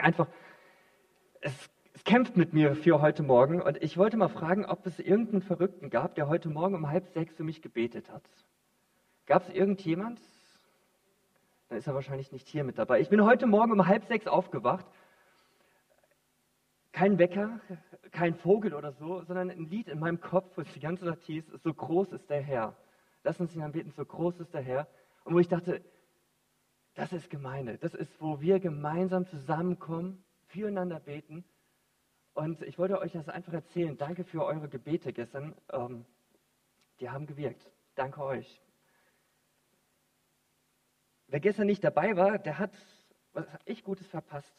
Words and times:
einfach, 0.00 0.28
es, 1.40 1.70
es 1.94 2.04
kämpft 2.04 2.36
mit 2.36 2.52
mir 2.52 2.74
für 2.74 3.00
heute 3.00 3.22
Morgen 3.22 3.62
und 3.62 3.82
ich 3.82 3.96
wollte 3.96 4.16
mal 4.16 4.28
fragen, 4.28 4.64
ob 4.64 4.86
es 4.86 4.98
irgendeinen 4.98 5.42
Verrückten 5.42 5.90
gab, 5.90 6.14
der 6.14 6.28
heute 6.28 6.48
Morgen 6.48 6.74
um 6.74 6.88
halb 6.88 7.06
sechs 7.08 7.34
für 7.34 7.44
mich 7.44 7.62
gebetet 7.62 8.10
hat. 8.10 8.22
Gab 9.26 9.42
es 9.42 9.54
irgendjemand? 9.54 10.20
Dann 11.68 11.78
ist 11.78 11.86
er 11.86 11.94
wahrscheinlich 11.94 12.32
nicht 12.32 12.48
hier 12.48 12.64
mit 12.64 12.78
dabei. 12.78 13.00
Ich 13.00 13.08
bin 13.08 13.24
heute 13.24 13.46
Morgen 13.46 13.72
um 13.72 13.86
halb 13.86 14.04
sechs 14.04 14.26
aufgewacht. 14.26 14.86
Kein 16.92 17.18
Wecker, 17.18 17.60
kein 18.12 18.34
Vogel 18.34 18.74
oder 18.74 18.92
so, 18.92 19.22
sondern 19.22 19.50
ein 19.50 19.66
Lied 19.68 19.88
in 19.88 19.98
meinem 19.98 20.20
Kopf, 20.20 20.56
wo 20.56 20.62
es 20.62 20.72
die 20.72 20.80
ganze 20.80 21.04
Zeit 21.06 21.22
hieß, 21.22 21.44
so 21.62 21.74
groß 21.74 22.12
ist 22.12 22.30
der 22.30 22.40
Herr. 22.40 22.76
Lass 23.24 23.40
uns 23.40 23.54
ihn 23.54 23.62
anbeten, 23.62 23.92
so 23.96 24.04
groß 24.04 24.40
ist 24.40 24.54
der 24.54 24.60
Herr. 24.60 24.86
Und 25.24 25.34
wo 25.34 25.38
ich 25.38 25.48
dachte, 25.48 25.82
das 26.94 27.12
ist 27.12 27.30
Gemeinde. 27.30 27.78
Das 27.78 27.94
ist, 27.94 28.20
wo 28.20 28.40
wir 28.40 28.60
gemeinsam 28.60 29.26
zusammenkommen, 29.26 30.24
füreinander 30.46 31.00
beten. 31.00 31.44
Und 32.34 32.62
ich 32.62 32.78
wollte 32.78 32.98
euch 32.98 33.12
das 33.12 33.28
einfach 33.28 33.52
erzählen. 33.52 33.96
Danke 33.96 34.24
für 34.24 34.44
eure 34.44 34.68
Gebete 34.68 35.12
gestern. 35.12 35.54
Ähm, 35.72 36.04
die 37.00 37.10
haben 37.10 37.26
gewirkt. 37.26 37.70
Danke 37.94 38.22
euch. 38.22 38.60
Wer 41.26 41.40
gestern 41.40 41.66
nicht 41.66 41.82
dabei 41.82 42.16
war, 42.16 42.38
der 42.38 42.58
hat 42.58 42.72
was 43.32 43.46
echt 43.64 43.84
Gutes 43.84 44.06
verpasst. 44.06 44.54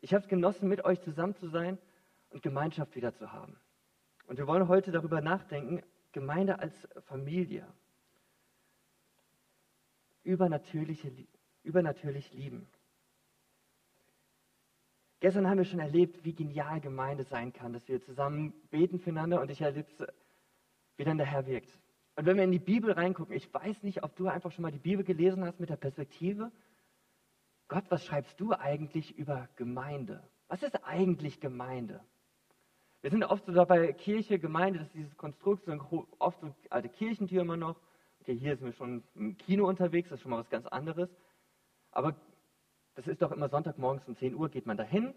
Ich 0.00 0.12
habe 0.12 0.22
es 0.22 0.28
genossen, 0.28 0.68
mit 0.68 0.84
euch 0.84 1.00
zusammen 1.00 1.34
zu 1.34 1.48
sein 1.48 1.78
und 2.30 2.42
Gemeinschaft 2.42 2.94
wieder 2.94 3.14
zu 3.14 3.32
haben. 3.32 3.58
Und 4.26 4.36
wir 4.36 4.46
wollen 4.46 4.68
heute 4.68 4.92
darüber 4.92 5.22
nachdenken, 5.22 5.82
Gemeinde 6.12 6.58
als 6.58 6.88
Familie. 7.06 7.66
Übernatürliche 10.22 11.10
übernatürlich 11.68 12.32
lieben. 12.32 12.66
Gestern 15.20 15.48
haben 15.48 15.58
wir 15.58 15.64
schon 15.64 15.80
erlebt, 15.80 16.24
wie 16.24 16.32
genial 16.32 16.80
Gemeinde 16.80 17.24
sein 17.24 17.52
kann, 17.52 17.72
dass 17.72 17.86
wir 17.88 18.00
zusammen 18.00 18.52
beten 18.70 19.00
füreinander 19.00 19.40
und 19.40 19.50
ich 19.50 19.60
erlebe, 19.60 19.88
wie 20.96 21.04
dann 21.04 21.18
der 21.18 21.26
Herr 21.26 21.46
wirkt. 21.46 21.76
Und 22.16 22.26
wenn 22.26 22.36
wir 22.36 22.44
in 22.44 22.52
die 22.52 22.58
Bibel 22.58 22.92
reingucken, 22.92 23.34
ich 23.34 23.52
weiß 23.52 23.82
nicht, 23.82 24.02
ob 24.02 24.16
du 24.16 24.28
einfach 24.28 24.52
schon 24.52 24.62
mal 24.62 24.72
die 24.72 24.78
Bibel 24.78 25.04
gelesen 25.04 25.44
hast 25.44 25.60
mit 25.60 25.70
der 25.70 25.76
Perspektive, 25.76 26.50
Gott, 27.68 27.84
was 27.90 28.04
schreibst 28.04 28.40
du 28.40 28.52
eigentlich 28.52 29.16
über 29.18 29.48
Gemeinde? 29.56 30.22
Was 30.48 30.62
ist 30.62 30.84
eigentlich 30.84 31.40
Gemeinde? 31.40 32.00
Wir 33.02 33.10
sind 33.10 33.22
oft 33.24 33.44
so 33.44 33.52
dabei, 33.52 33.92
Kirche, 33.92 34.38
Gemeinde, 34.38 34.80
das 34.80 34.88
ist 34.88 34.94
dieses 34.94 35.16
Konstrukt, 35.16 35.64
so 35.66 36.06
oft 36.18 36.40
so 36.40 36.52
alte 36.70 36.88
Kirchentürme 36.88 37.56
noch. 37.56 37.76
Okay, 38.20 38.36
hier 38.36 38.56
sind 38.56 38.66
wir 38.66 38.72
schon 38.72 39.04
im 39.14 39.36
Kino 39.36 39.68
unterwegs, 39.68 40.08
das 40.08 40.18
ist 40.18 40.22
schon 40.22 40.30
mal 40.30 40.40
was 40.40 40.50
ganz 40.50 40.66
anderes. 40.66 41.08
Aber 41.98 42.14
das 42.94 43.08
ist 43.08 43.22
doch 43.22 43.32
immer 43.32 43.48
Sonntagmorgens 43.48 44.06
um 44.06 44.14
10 44.14 44.36
Uhr 44.36 44.48
geht 44.50 44.66
man 44.66 44.76
dahin 44.76 45.12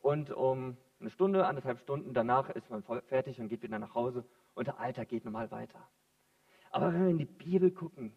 und 0.00 0.32
um 0.32 0.76
eine 0.98 1.10
Stunde, 1.10 1.46
anderthalb 1.46 1.78
Stunden 1.78 2.12
danach 2.12 2.50
ist 2.50 2.68
man 2.70 2.82
fertig 3.02 3.40
und 3.40 3.48
geht 3.48 3.62
wieder 3.62 3.78
nach 3.78 3.94
Hause 3.94 4.24
und 4.54 4.66
der 4.66 4.80
Alltag 4.80 5.10
geht 5.10 5.24
normal 5.24 5.52
weiter. 5.52 5.78
Aber 6.72 6.92
wenn 6.92 7.02
wir 7.04 7.10
in 7.10 7.18
die 7.18 7.24
Bibel 7.24 7.70
gucken, 7.70 8.12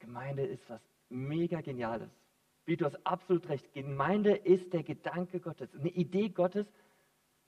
Gemeinde 0.00 0.44
ist 0.44 0.68
was 0.68 0.82
mega 1.08 1.62
Geniales. 1.62 2.10
Wie 2.66 2.76
du 2.76 2.84
hast 2.84 3.06
absolut 3.06 3.48
recht. 3.48 3.72
Gemeinde 3.72 4.36
ist 4.36 4.74
der 4.74 4.82
Gedanke 4.82 5.40
Gottes, 5.40 5.74
eine 5.74 5.88
Idee 5.88 6.28
Gottes 6.28 6.66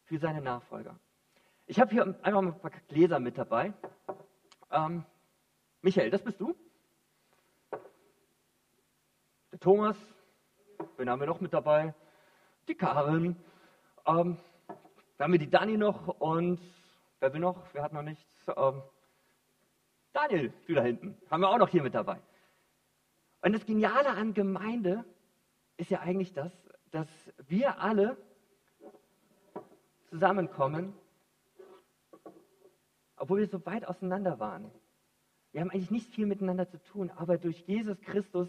für 0.05 0.19
seine 0.19 0.41
Nachfolger. 0.41 0.99
Ich 1.67 1.79
habe 1.79 1.91
hier 1.91 2.05
einfach 2.23 2.41
mal 2.41 2.55
ein 2.55 2.61
paar 2.61 2.73
Gläser 2.89 3.21
mit 3.21 3.37
dabei. 3.37 3.75
Ähm, 4.71 5.05
Michael, 5.83 6.09
das 6.09 6.25
bist 6.25 6.41
du? 6.41 6.57
Thomas, 9.61 9.97
wen 10.97 11.11
haben 11.11 11.21
wir 11.21 11.27
noch 11.27 11.43
mit 11.43 11.53
dabei? 11.53 11.93
Die 12.67 12.75
Karin, 12.75 13.37
ähm, 14.07 14.39
dann 15.19 15.25
haben 15.25 15.33
wir 15.33 15.39
die 15.39 15.51
Dani 15.51 15.77
noch 15.77 16.09
und 16.19 16.59
wer 17.19 17.35
will 17.35 17.41
noch? 17.41 17.63
Wer 17.75 17.83
hat 17.83 17.93
noch 17.93 18.01
nichts? 18.01 18.25
Ähm, 18.57 18.83
Daniel, 20.15 20.51
du 20.67 20.73
da 20.73 20.83
hinten, 20.83 21.15
haben 21.31 21.43
wir 21.43 21.51
auch 21.51 21.59
noch 21.59 21.69
hier 21.69 21.83
mit 21.83 21.95
dabei. 21.95 22.19
Und 23.43 23.53
das 23.53 23.67
Geniale 23.67 24.09
an 24.09 24.33
Gemeinde 24.33 25.05
ist 25.77 25.91
ja 25.91 26.01
eigentlich 26.01 26.33
das, 26.33 26.53
dass 26.91 27.09
wir 27.47 27.81
alle 27.81 28.17
zusammenkommen, 30.09 30.95
obwohl 33.17 33.41
wir 33.41 33.47
so 33.47 33.67
weit 33.67 33.87
auseinander 33.87 34.41
waren. 34.41 34.71
Wir 35.53 35.61
haben 35.61 35.71
eigentlich 35.71 35.91
nicht 35.91 36.15
viel 36.15 36.25
miteinander 36.25 36.67
zu 36.67 36.83
tun, 36.83 37.11
aber 37.11 37.37
durch 37.37 37.61
Jesus 37.67 38.01
Christus 38.01 38.49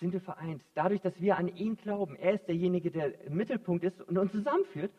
sind 0.00 0.12
wir 0.12 0.20
vereint. 0.20 0.62
Dadurch, 0.74 1.00
dass 1.00 1.20
wir 1.20 1.36
an 1.36 1.48
ihn 1.48 1.76
glauben. 1.76 2.16
Er 2.16 2.34
ist 2.34 2.46
derjenige, 2.46 2.90
der 2.90 3.20
im 3.22 3.36
Mittelpunkt 3.36 3.84
ist 3.84 4.00
und 4.02 4.16
uns 4.16 4.32
zusammenführt. 4.32 4.92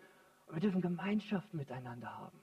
Und 0.47 0.55
wir 0.55 0.61
dürfen 0.61 0.81
Gemeinschaft 0.81 1.53
miteinander 1.53 2.17
haben. 2.17 2.39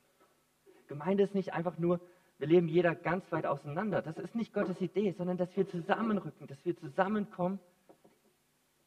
Gemeinde 0.87 1.25
ist 1.25 1.35
nicht 1.35 1.53
einfach 1.53 1.79
nur, 1.79 2.01
wir 2.39 2.47
leben 2.47 2.69
jeder 2.69 2.95
ganz 2.95 3.31
weit 3.33 3.47
auseinander. 3.47 4.03
Das 4.03 4.19
ist 4.19 4.35
nicht 4.35 4.53
Gottes 4.53 4.81
Idee, 4.81 5.13
sondern 5.13 5.37
dass 5.37 5.55
wir 5.57 5.67
zusammenrücken, 5.67 6.47
dass 6.47 6.65
wir 6.65 6.77
zusammenkommen 6.77 7.59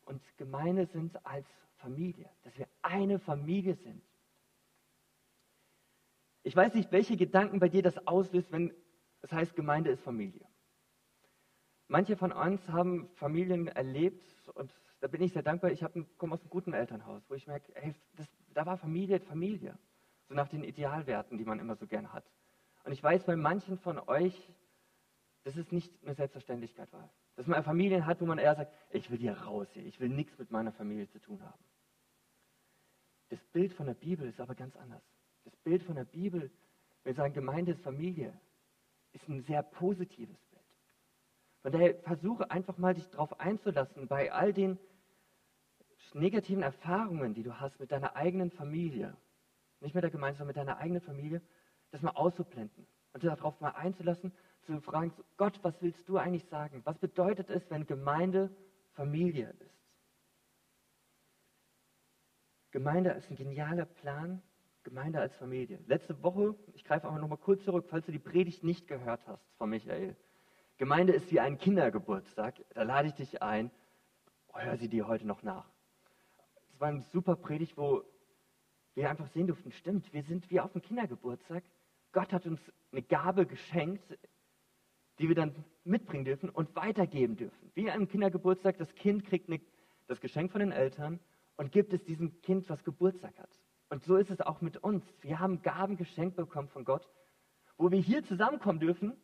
und 0.05 0.21
Gemeinde 0.37 0.85
sind 0.87 1.25
als 1.25 1.45
Familie, 1.77 2.29
dass 2.43 2.57
wir 2.57 2.67
eine 2.81 3.19
Familie 3.19 3.75
sind. 3.75 4.01
Ich 6.43 6.55
weiß 6.55 6.73
nicht, 6.73 6.91
welche 6.91 7.17
Gedanken 7.17 7.59
bei 7.59 7.69
dir 7.69 7.83
das 7.83 8.07
auslöst, 8.07 8.51
wenn 8.51 8.73
es 9.21 9.31
heißt, 9.31 9.55
Gemeinde 9.55 9.91
ist 9.91 10.01
Familie. 10.01 10.48
Manche 11.91 12.15
von 12.15 12.31
uns 12.31 12.65
haben 12.67 13.09
Familien 13.15 13.67
erlebt 13.67 14.23
und 14.53 14.71
da 14.99 15.07
bin 15.07 15.23
ich 15.23 15.33
sehr 15.33 15.41
dankbar. 15.41 15.71
Ich 15.71 15.83
komme 16.17 16.35
aus 16.35 16.41
einem 16.41 16.51
guten 16.51 16.73
Elternhaus, 16.73 17.23
wo 17.27 17.33
ich 17.33 17.47
merke, 17.47 17.73
hey, 17.73 17.95
das, 18.15 18.27
da 18.53 18.63
war 18.67 18.77
Familie 18.77 19.19
Familie. 19.19 19.75
So 20.27 20.35
nach 20.35 20.47
den 20.47 20.63
Idealwerten, 20.63 21.39
die 21.39 21.45
man 21.45 21.59
immer 21.59 21.75
so 21.75 21.87
gerne 21.87 22.13
hat. 22.13 22.23
Und 22.83 22.91
ich 22.91 23.01
weiß 23.01 23.23
bei 23.23 23.35
manchen 23.35 23.79
von 23.79 23.97
euch, 24.07 24.53
dass 25.43 25.55
es 25.55 25.71
nicht 25.71 25.91
eine 26.03 26.13
Selbstverständlichkeit 26.13 26.93
war. 26.93 27.09
Dass 27.35 27.47
man 27.47 27.63
Familien 27.63 28.05
hat, 28.05 28.21
wo 28.21 28.25
man 28.27 28.37
eher 28.37 28.55
sagt, 28.55 28.71
ich 28.91 29.09
will 29.09 29.17
hier 29.17 29.33
raus 29.33 29.67
ich 29.73 29.99
will 29.99 30.09
nichts 30.09 30.37
mit 30.37 30.51
meiner 30.51 30.71
Familie 30.71 31.09
zu 31.09 31.19
tun 31.19 31.41
haben. 31.41 31.63
Das 33.29 33.39
Bild 33.51 33.73
von 33.73 33.87
der 33.87 33.95
Bibel 33.95 34.29
ist 34.29 34.39
aber 34.39 34.53
ganz 34.53 34.75
anders. 34.75 35.01
Das 35.43 35.55
Bild 35.55 35.81
von 35.81 35.95
der 35.95 36.05
Bibel, 36.05 36.51
wenn 37.03 37.13
wir 37.13 37.15
sagen, 37.15 37.33
Gemeinde 37.33 37.71
ist 37.71 37.81
Familie, 37.81 38.39
ist 39.13 39.27
ein 39.27 39.41
sehr 39.41 39.63
positives 39.63 40.37
von 41.61 41.71
daher 41.71 41.95
versuche 41.99 42.49
einfach 42.51 42.77
mal 42.77 42.93
dich 42.93 43.09
darauf 43.09 43.39
einzulassen, 43.39 44.07
bei 44.07 44.31
all 44.31 44.53
den 44.53 44.79
negativen 46.13 46.63
Erfahrungen, 46.63 47.33
die 47.33 47.43
du 47.43 47.59
hast 47.59 47.79
mit 47.79 47.91
deiner 47.91 48.15
eigenen 48.15 48.51
Familie, 48.51 49.15
nicht 49.79 49.93
mit 49.93 50.03
der 50.03 50.11
Gemeinde, 50.11 50.37
sondern 50.37 50.47
mit 50.47 50.57
deiner 50.57 50.77
eigenen 50.77 51.01
Familie, 51.01 51.41
das 51.91 52.01
mal 52.01 52.11
auszublenden 52.11 52.87
und 53.13 53.23
darauf 53.23 53.59
mal 53.59 53.71
einzulassen, 53.71 54.31
zu 54.61 54.79
fragen, 54.81 55.13
Gott, 55.37 55.59
was 55.63 55.81
willst 55.81 56.07
du 56.07 56.17
eigentlich 56.17 56.45
sagen? 56.45 56.81
Was 56.85 56.97
bedeutet 56.97 57.49
es, 57.49 57.69
wenn 57.69 57.85
Gemeinde 57.85 58.49
Familie 58.93 59.55
ist? 59.59 59.79
Gemeinde 62.71 63.11
ist 63.11 63.29
ein 63.29 63.35
genialer 63.35 63.85
Plan, 63.85 64.41
Gemeinde 64.83 65.19
als 65.19 65.35
Familie. 65.35 65.79
Letzte 65.87 66.21
Woche, 66.21 66.55
ich 66.73 66.83
greife 66.83 67.07
aber 67.07 67.19
noch 67.19 67.27
mal 67.27 67.37
kurz 67.37 67.63
zurück, 67.63 67.87
falls 67.89 68.05
du 68.05 68.11
die 68.11 68.19
Predigt 68.19 68.63
nicht 68.63 68.87
gehört 68.87 69.25
hast 69.27 69.43
von 69.57 69.69
Michael. 69.69 70.15
Gemeinde 70.79 71.11
ist 71.11 71.29
wie 71.29 71.41
ein 71.41 71.57
Kindergeburtstag. 71.57 72.55
Da 72.73 72.83
lade 72.83 73.09
ich 73.09 73.13
dich 73.13 73.43
ein. 73.43 73.69
Oh, 74.47 74.59
hör 74.59 74.77
sie 74.77 74.87
dir 74.87 75.09
heute 75.09 75.27
noch 75.27 75.43
nach. 75.43 75.69
Es 76.69 76.79
war 76.79 76.87
eine 76.87 77.01
super 77.01 77.35
Predigt, 77.35 77.75
wo 77.75 78.05
wir 78.95 79.09
einfach 79.09 79.27
sehen 79.27 79.47
durften, 79.47 79.73
stimmt, 79.73 80.11
wir 80.13 80.23
sind 80.23 80.49
wie 80.49 80.61
auf 80.61 80.71
dem 80.71 80.81
Kindergeburtstag. 80.81 81.65
Gott 82.13 82.31
hat 82.31 82.45
uns 82.45 82.61
eine 82.93 83.01
Gabe 83.01 83.45
geschenkt, 83.45 84.17
die 85.19 85.27
wir 85.27 85.35
dann 85.35 85.53
mitbringen 85.83 86.23
dürfen 86.23 86.49
und 86.49 86.73
weitergeben 86.77 87.35
dürfen. 87.35 87.71
Wie 87.75 87.91
einem 87.91 88.07
Kindergeburtstag, 88.07 88.77
das 88.77 88.95
Kind 88.95 89.25
kriegt 89.25 89.49
eine, 89.49 89.59
das 90.07 90.21
Geschenk 90.21 90.53
von 90.53 90.59
den 90.61 90.71
Eltern 90.71 91.19
und 91.57 91.73
gibt 91.73 91.91
es 91.91 92.05
diesem 92.05 92.41
Kind, 92.41 92.69
was 92.69 92.85
Geburtstag 92.85 93.37
hat. 93.37 93.51
Und 93.89 94.05
so 94.05 94.15
ist 94.15 94.31
es 94.31 94.39
auch 94.39 94.61
mit 94.61 94.77
uns. 94.77 95.03
Wir 95.19 95.39
haben 95.39 95.61
Gaben 95.61 95.97
geschenkt 95.97 96.37
bekommen 96.37 96.69
von 96.69 96.85
Gott, 96.85 97.09
wo 97.75 97.91
wir 97.91 97.99
hier 97.99 98.23
zusammenkommen 98.23 98.79
dürfen 98.79 99.17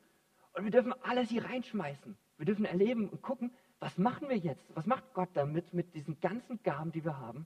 und 0.55 0.63
wir 0.63 0.71
dürfen 0.71 0.93
alles 1.03 1.29
hier 1.29 1.45
reinschmeißen. 1.45 2.17
Wir 2.37 2.45
dürfen 2.45 2.65
erleben 2.65 3.09
und 3.09 3.21
gucken, 3.21 3.51
was 3.79 3.97
machen 3.97 4.29
wir 4.29 4.37
jetzt? 4.37 4.63
Was 4.75 4.85
macht 4.85 5.13
Gott 5.13 5.29
damit 5.33 5.73
mit 5.73 5.93
diesen 5.93 6.19
ganzen 6.19 6.61
Gaben, 6.63 6.91
die 6.91 7.03
wir 7.03 7.17
haben? 7.17 7.45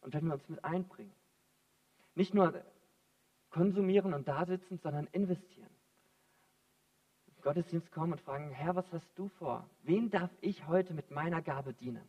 Und 0.00 0.14
wenn 0.14 0.26
wir 0.26 0.34
uns 0.34 0.48
mit 0.48 0.64
einbringen. 0.64 1.12
Nicht 2.14 2.34
nur 2.34 2.62
konsumieren 3.50 4.14
und 4.14 4.28
da 4.28 4.44
sitzen, 4.46 4.78
sondern 4.78 5.06
investieren. 5.08 5.70
In 7.26 7.42
Gottesdienst 7.42 7.90
kommen 7.90 8.12
und 8.12 8.20
fragen, 8.20 8.50
Herr, 8.50 8.76
was 8.76 8.90
hast 8.92 9.10
du 9.16 9.28
vor? 9.28 9.68
Wen 9.82 10.10
darf 10.10 10.30
ich 10.40 10.66
heute 10.66 10.94
mit 10.94 11.10
meiner 11.10 11.42
Gabe 11.42 11.72
dienen? 11.74 12.08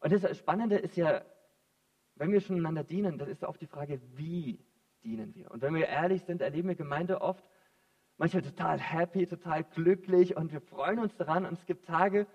Und 0.00 0.12
das 0.12 0.36
Spannende 0.36 0.76
ist 0.76 0.96
ja, 0.96 1.24
wenn 2.16 2.32
wir 2.32 2.40
schon 2.40 2.56
einander 2.56 2.82
dienen, 2.82 3.18
dann 3.18 3.28
ist 3.28 3.44
auch 3.44 3.56
die 3.56 3.66
Frage, 3.66 4.00
wie 4.16 4.58
dienen 5.04 5.34
wir? 5.34 5.50
Und 5.50 5.62
wenn 5.62 5.74
wir 5.74 5.86
ehrlich 5.86 6.22
sind, 6.24 6.40
erleben 6.40 6.68
wir 6.68 6.74
Gemeinde 6.74 7.20
oft 7.20 7.44
manchmal 8.22 8.42
total 8.42 8.78
happy, 8.78 9.26
total 9.26 9.64
glücklich 9.64 10.36
und 10.36 10.52
wir 10.52 10.60
freuen 10.60 11.00
uns 11.00 11.12
daran. 11.16 11.44
Und 11.44 11.54
es 11.54 11.66
gibt 11.66 11.86
Tage, 11.86 12.28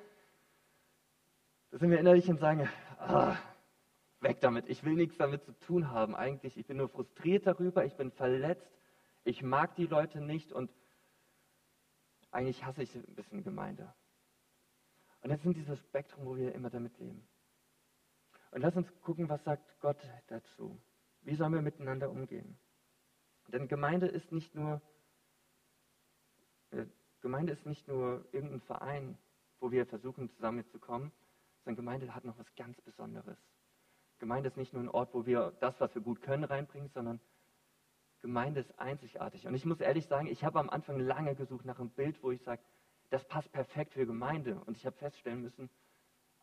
Da 1.72 1.78
sind 1.78 1.92
wir 1.92 2.00
innerlich 2.00 2.30
und 2.30 2.40
sagen, 2.40 2.68
ah, 3.00 3.38
weg 4.20 4.42
damit, 4.42 4.68
ich 4.68 4.84
will 4.84 4.96
nichts 4.96 5.18
damit 5.18 5.46
zu 5.46 5.54
tun 5.60 5.90
haben 5.90 6.14
eigentlich. 6.14 6.58
Ich 6.58 6.66
bin 6.66 6.76
nur 6.76 6.90
frustriert 6.90 7.48
darüber, 7.48 7.86
ich 7.86 7.96
bin 7.96 8.12
verletzt, 8.12 8.70
ich 9.24 9.44
mag 9.44 9.76
die 9.76 9.86
Leute 9.86 10.20
nicht 10.20 10.52
und 10.52 10.70
eigentlich 12.32 12.66
hasse 12.66 12.84
ich 12.84 12.94
ein 12.94 13.16
bisschen 13.16 13.46
Gemeinde. 13.46 13.94
Und 15.22 15.30
das 15.30 15.42
sind 15.42 15.56
dieses 15.56 15.80
Spektrum, 15.80 16.26
wo 16.26 16.36
wir 16.36 16.54
immer 16.54 16.70
damit 16.70 16.98
leben. 17.00 17.26
Und 18.52 18.60
lass 18.60 18.76
uns 18.76 18.92
gucken, 19.04 19.30
was 19.30 19.42
sagt 19.46 19.80
Gott 19.80 20.02
dazu. 20.28 20.78
Wie 21.22 21.36
sollen 21.36 21.54
wir 21.54 21.62
miteinander 21.62 22.10
umgehen? 22.10 22.58
Denn 23.48 23.70
Gemeinde 23.70 24.08
ist 24.08 24.34
nicht 24.34 24.54
nur, 24.54 24.82
Gemeinde 27.22 27.54
ist 27.54 27.66
nicht 27.66 27.88
nur 27.88 28.26
irgendein 28.32 28.62
Verein, 28.62 29.18
wo 29.60 29.72
wir 29.72 29.86
versuchen 29.86 30.30
zusammenzukommen, 30.30 31.12
sondern 31.64 31.76
Gemeinde 31.76 32.16
hat 32.16 32.26
noch 32.26 32.38
was 32.38 32.54
ganz 32.56 32.80
Besonderes. 32.82 33.38
Gemeinde 34.20 34.50
ist 34.50 34.58
nicht 34.58 34.74
nur 34.74 34.84
ein 34.84 34.90
Ort, 34.90 35.14
wo 35.14 35.26
wir 35.26 35.54
das, 35.60 35.80
was 35.80 35.94
wir 35.94 36.02
gut 36.02 36.22
können, 36.22 36.44
reinbringen, 36.44 36.90
sondern 36.90 37.20
Gemeinde 38.22 38.62
ist 38.62 38.80
einzigartig. 38.80 39.46
Und 39.46 39.54
ich 39.54 39.66
muss 39.66 39.80
ehrlich 39.80 40.08
sagen, 40.08 40.28
ich 40.28 40.44
habe 40.44 40.60
am 40.60 40.70
Anfang 40.70 41.00
lange 41.00 41.36
gesucht 41.36 41.66
nach 41.66 41.80
einem 41.80 41.92
Bild, 41.92 42.22
wo 42.24 42.32
ich 42.32 42.42
sage, 42.42 42.62
das 43.10 43.26
passt 43.26 43.52
perfekt 43.52 43.94
für 43.94 44.06
Gemeinde. 44.06 44.60
Und 44.66 44.76
ich 44.76 44.86
habe 44.86 44.96
feststellen 44.98 45.42
müssen, 45.42 45.70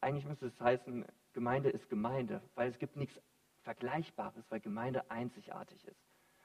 eigentlich 0.00 0.24
müsste 0.24 0.46
es 0.46 0.60
heißen, 0.60 1.04
Gemeinde 1.32 1.70
ist 1.70 1.88
Gemeinde, 1.88 2.42
weil 2.54 2.70
es 2.70 2.78
gibt 2.78 2.96
nichts 2.96 3.20
Vergleichbares, 3.62 4.44
weil 4.50 4.60
Gemeinde 4.60 5.10
einzigartig 5.10 5.84
ist. 5.86 6.00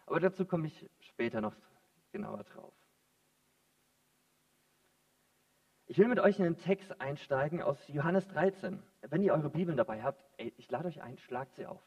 Aber 0.06 0.20
dazu 0.20 0.46
komme 0.46 0.68
ich 0.68 0.90
später 1.02 1.42
noch 1.42 1.56
genauer 2.12 2.44
drauf. 2.44 2.74
Ich 5.92 5.98
will 5.98 6.08
mit 6.08 6.20
euch 6.20 6.38
in 6.38 6.44
den 6.44 6.60
Text 6.60 7.02
einsteigen 7.02 7.64
aus 7.64 7.76
Johannes 7.88 8.28
13. 8.28 8.80
Wenn 9.10 9.24
ihr 9.24 9.34
eure 9.34 9.50
Bibeln 9.50 9.76
dabei 9.76 10.04
habt, 10.04 10.24
ey, 10.38 10.54
ich 10.56 10.70
lade 10.70 10.88
euch 10.88 11.02
ein, 11.02 11.18
schlagt 11.18 11.56
sie 11.56 11.66
auf. 11.66 11.82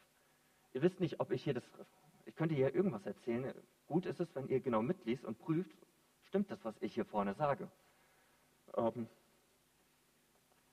Ihr 0.73 0.81
wisst 0.81 0.99
nicht, 0.99 1.21
ob 1.21 1.31
ich 1.31 1.41
hier 1.41 1.53
das, 1.53 1.63
ich 2.25 2.35
könnte 2.35 2.53
hier 2.53 2.75
irgendwas 2.75 3.05
erzählen. 3.05 3.53
Gut 3.87 4.05
ist 4.05 4.19
es, 4.19 4.35
wenn 4.35 4.49
ihr 4.49 4.59
genau 4.59 4.81
mitliest 4.81 5.23
und 5.23 5.39
prüft, 5.39 5.77
stimmt 6.23 6.51
das, 6.51 6.65
was 6.65 6.75
ich 6.81 6.93
hier 6.95 7.05
vorne 7.05 7.33
sage. 7.35 7.71
Ähm, 8.75 9.07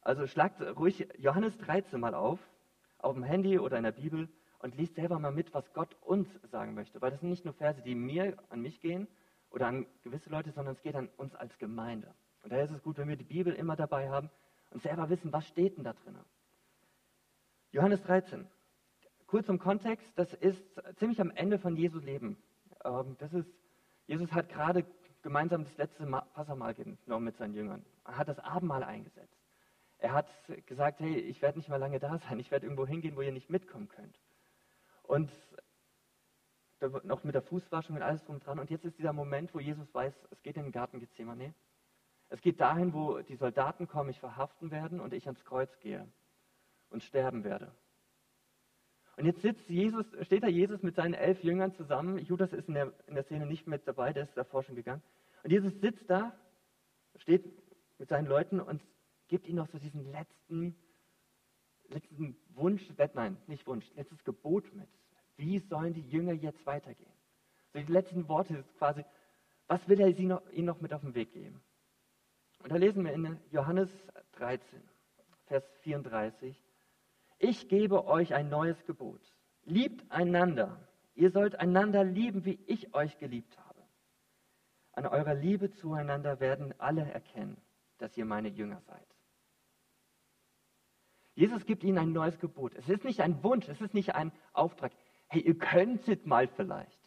also 0.01 0.27
schlagt 0.27 0.61
ruhig 0.61 1.07
Johannes 1.17 1.57
13 1.59 2.01
mal 2.01 2.15
auf, 2.17 2.41
auf 2.99 3.15
dem 3.15 3.23
Handy 3.23 3.61
oder 3.61 3.77
in 3.77 3.85
der 3.85 3.93
Bibel 3.93 4.29
und 4.59 4.75
liest 4.75 4.97
selber 4.97 5.21
mal 5.21 5.31
mit, 5.31 5.55
was 5.55 5.73
Gott 5.73 5.97
uns 6.01 6.29
sagen 6.51 6.75
möchte. 6.75 7.01
Weil 7.01 7.13
das 7.13 7.21
sind 7.21 7.31
nicht 7.31 7.45
nur 7.45 7.55
Verse, 7.55 7.81
die 7.81 7.95
mir, 7.95 8.37
an 8.49 8.61
mich 8.61 8.81
gehen 8.81 9.07
oder 9.51 9.69
an 9.69 9.87
gewisse 10.03 10.31
Leute, 10.31 10.51
sondern 10.51 10.75
es 10.75 10.83
geht 10.83 10.97
an 10.97 11.09
uns 11.17 11.37
als 11.37 11.57
Gemeinde. 11.59 12.13
Und 12.43 12.53
daher 12.53 12.65
ist 12.65 12.71
es 12.71 12.83
gut, 12.83 12.99
wenn 12.99 13.09
wir 13.09 13.17
die 13.17 13.25
Bibel 13.25 13.55
immer 13.55 13.77
dabei 13.77 14.09
haben 14.09 14.31
und 14.71 14.83
selber 14.83 15.09
wissen, 15.09 15.33
was 15.33 15.47
steht 15.47 15.77
denn 15.77 15.85
da 15.85 15.93
drin. 15.93 16.19
Johannes 17.73 18.03
13. 18.03 18.47
Kurz 19.27 19.47
zum 19.47 19.59
Kontext, 19.59 20.07
das 20.17 20.33
ist 20.35 20.63
ziemlich 20.97 21.21
am 21.21 21.31
Ende 21.31 21.59
von 21.59 21.77
Jesu 21.77 21.99
Leben. 21.99 22.37
Ähm, 22.85 23.17
das 23.19 23.33
ist, 23.33 23.49
Jesus 24.07 24.33
hat 24.33 24.49
gerade 24.49 24.85
gemeinsam 25.23 25.65
das 25.65 25.77
letzte 25.77 26.07
Passamal 26.35 26.75
genommen 26.75 27.25
mit 27.27 27.37
seinen 27.37 27.55
Jüngern. 27.55 27.85
Er 28.05 28.17
hat 28.17 28.29
das 28.29 28.39
Abendmahl 28.39 28.83
eingesetzt. 28.83 29.37
Er 29.99 30.13
hat 30.13 30.27
gesagt, 30.67 31.01
hey, 31.01 31.15
ich 31.15 31.43
werde 31.43 31.59
nicht 31.59 31.69
mal 31.69 31.77
lange 31.77 32.01
da 32.01 32.19
sein, 32.19 32.39
ich 32.39 32.51
werde 32.51 32.67
irgendwo 32.67 32.87
hingehen, 32.87 33.17
wo 33.17 33.21
ihr 33.21 33.33
nicht 33.33 33.51
mitkommen 33.51 33.89
könnt. 33.89 34.19
Und 35.03 35.31
noch 37.05 37.25
mit 37.25 37.35
der 37.35 37.43
Fußwaschung 37.43 37.97
und 37.97 38.03
alles 38.03 38.25
drum 38.25 38.41
dran. 38.41 38.59
Und 38.59 38.71
jetzt 38.71 38.85
ist 38.85 38.99
dieser 38.99 39.13
Moment, 39.13 39.55
wo 39.55 39.61
Jesus 39.61 39.93
weiß, 39.95 40.15
es 40.31 40.43
geht 40.43 40.57
in 40.57 40.63
den 40.63 40.73
Garten 40.73 40.99
Gethsemane. 40.99 41.55
Es 42.31 42.41
geht 42.41 42.61
dahin, 42.61 42.95
wo 42.95 43.19
die 43.21 43.37
Soldaten 43.37 43.89
kommen, 43.89 44.07
mich 44.07 44.21
verhaften 44.21 44.71
werden 44.71 45.01
und 45.01 45.13
ich 45.13 45.27
ans 45.27 45.45
Kreuz 45.45 45.79
gehe 45.81 46.07
und 46.89 47.03
sterben 47.03 47.45
werde. 47.45 47.73
Und 49.17 49.27
jetzt 49.27 49.43
sitzt 49.43 49.69
Jesus, 49.69 50.07
steht 50.23 50.45
da 50.45 50.47
Jesus 50.47 50.83
mit 50.83 50.95
seinen 50.95 51.15
elf 51.15 51.43
Jüngern 51.43 51.73
zusammen. 51.75 52.19
Judas 52.19 52.53
ist 52.53 52.69
in 52.69 52.75
der, 52.75 52.93
in 53.07 53.15
der 53.17 53.25
Szene 53.25 53.47
nicht 53.47 53.67
mit 53.67 53.87
dabei, 53.87 54.13
der 54.13 54.23
ist 54.23 54.37
davor 54.37 54.63
schon 54.63 54.77
gegangen. 54.77 55.03
Und 55.43 55.51
Jesus 55.51 55.79
sitzt 55.81 56.09
da, 56.09 56.33
steht 57.17 57.45
mit 57.99 58.09
seinen 58.09 58.27
Leuten 58.27 58.61
und 58.61 58.81
gibt 59.29 59.47
ihnen 59.47 59.57
noch 59.57 59.69
so 59.69 59.79
diesen 59.79 60.11
letzten, 60.11 60.77
letzten 61.89 62.37
Wunsch, 62.55 62.83
nein, 63.15 63.37
nicht 63.47 63.67
Wunsch, 63.67 63.91
letztes 63.97 64.23
Gebot 64.25 64.73
mit. 64.75 64.89
Wie 65.37 65.59
sollen 65.59 65.95
die 65.95 66.09
Jünger 66.09 66.33
jetzt 66.33 66.65
weitergehen? 66.65 67.13
So 67.73 67.81
die 67.81 67.93
letzten 67.93 68.29
Worte 68.29 68.57
ist 68.57 68.79
quasi, 68.79 69.05
was 69.67 69.89
will 69.89 70.01
er 70.01 70.09
ihnen 70.09 70.39
noch 70.65 70.81
mit 70.81 70.93
auf 70.93 71.03
den 71.03 71.15
Weg 71.15 71.33
geben? 71.33 71.61
Und 72.63 72.73
da 72.73 72.77
lesen 72.77 73.05
wir 73.05 73.13
in 73.13 73.39
Johannes 73.51 73.91
13, 74.33 74.81
Vers 75.47 75.65
34, 75.83 76.63
ich 77.39 77.69
gebe 77.69 78.07
euch 78.07 78.35
ein 78.35 78.51
neues 78.51 78.85
Gebot. 78.85 79.21
Liebt 79.65 80.11
einander. 80.11 80.79
Ihr 81.15 81.31
sollt 81.31 81.59
einander 81.59 82.05
lieben, 82.05 82.45
wie 82.45 82.59
ich 82.67 82.95
euch 82.95 83.19
geliebt 83.19 83.59
habe. 83.59 83.83
An 84.93 85.07
eurer 85.07 85.35
Liebe 85.35 85.71
zueinander 85.71 86.41
werden 86.41 86.75
alle 86.79 87.11
erkennen, 87.11 87.57
dass 87.99 88.17
ihr 88.17 88.27
meine 88.27 88.49
Jünger 88.49 88.81
seid. 88.87 89.07
Jesus 91.35 91.65
gibt 91.65 91.85
ihnen 91.85 91.99
ein 91.99 92.13
neues 92.13 92.39
Gebot. 92.39 92.75
Es 92.75 92.89
ist 92.89 93.05
nicht 93.05 93.21
ein 93.21 93.43
Wunsch, 93.43 93.69
es 93.69 93.81
ist 93.81 93.95
nicht 93.95 94.15
ein 94.15 94.33
Auftrag. 94.53 94.93
Hey, 95.29 95.41
ihr 95.41 95.57
könntet 95.59 96.27
mal 96.27 96.49
vielleicht. 96.49 96.99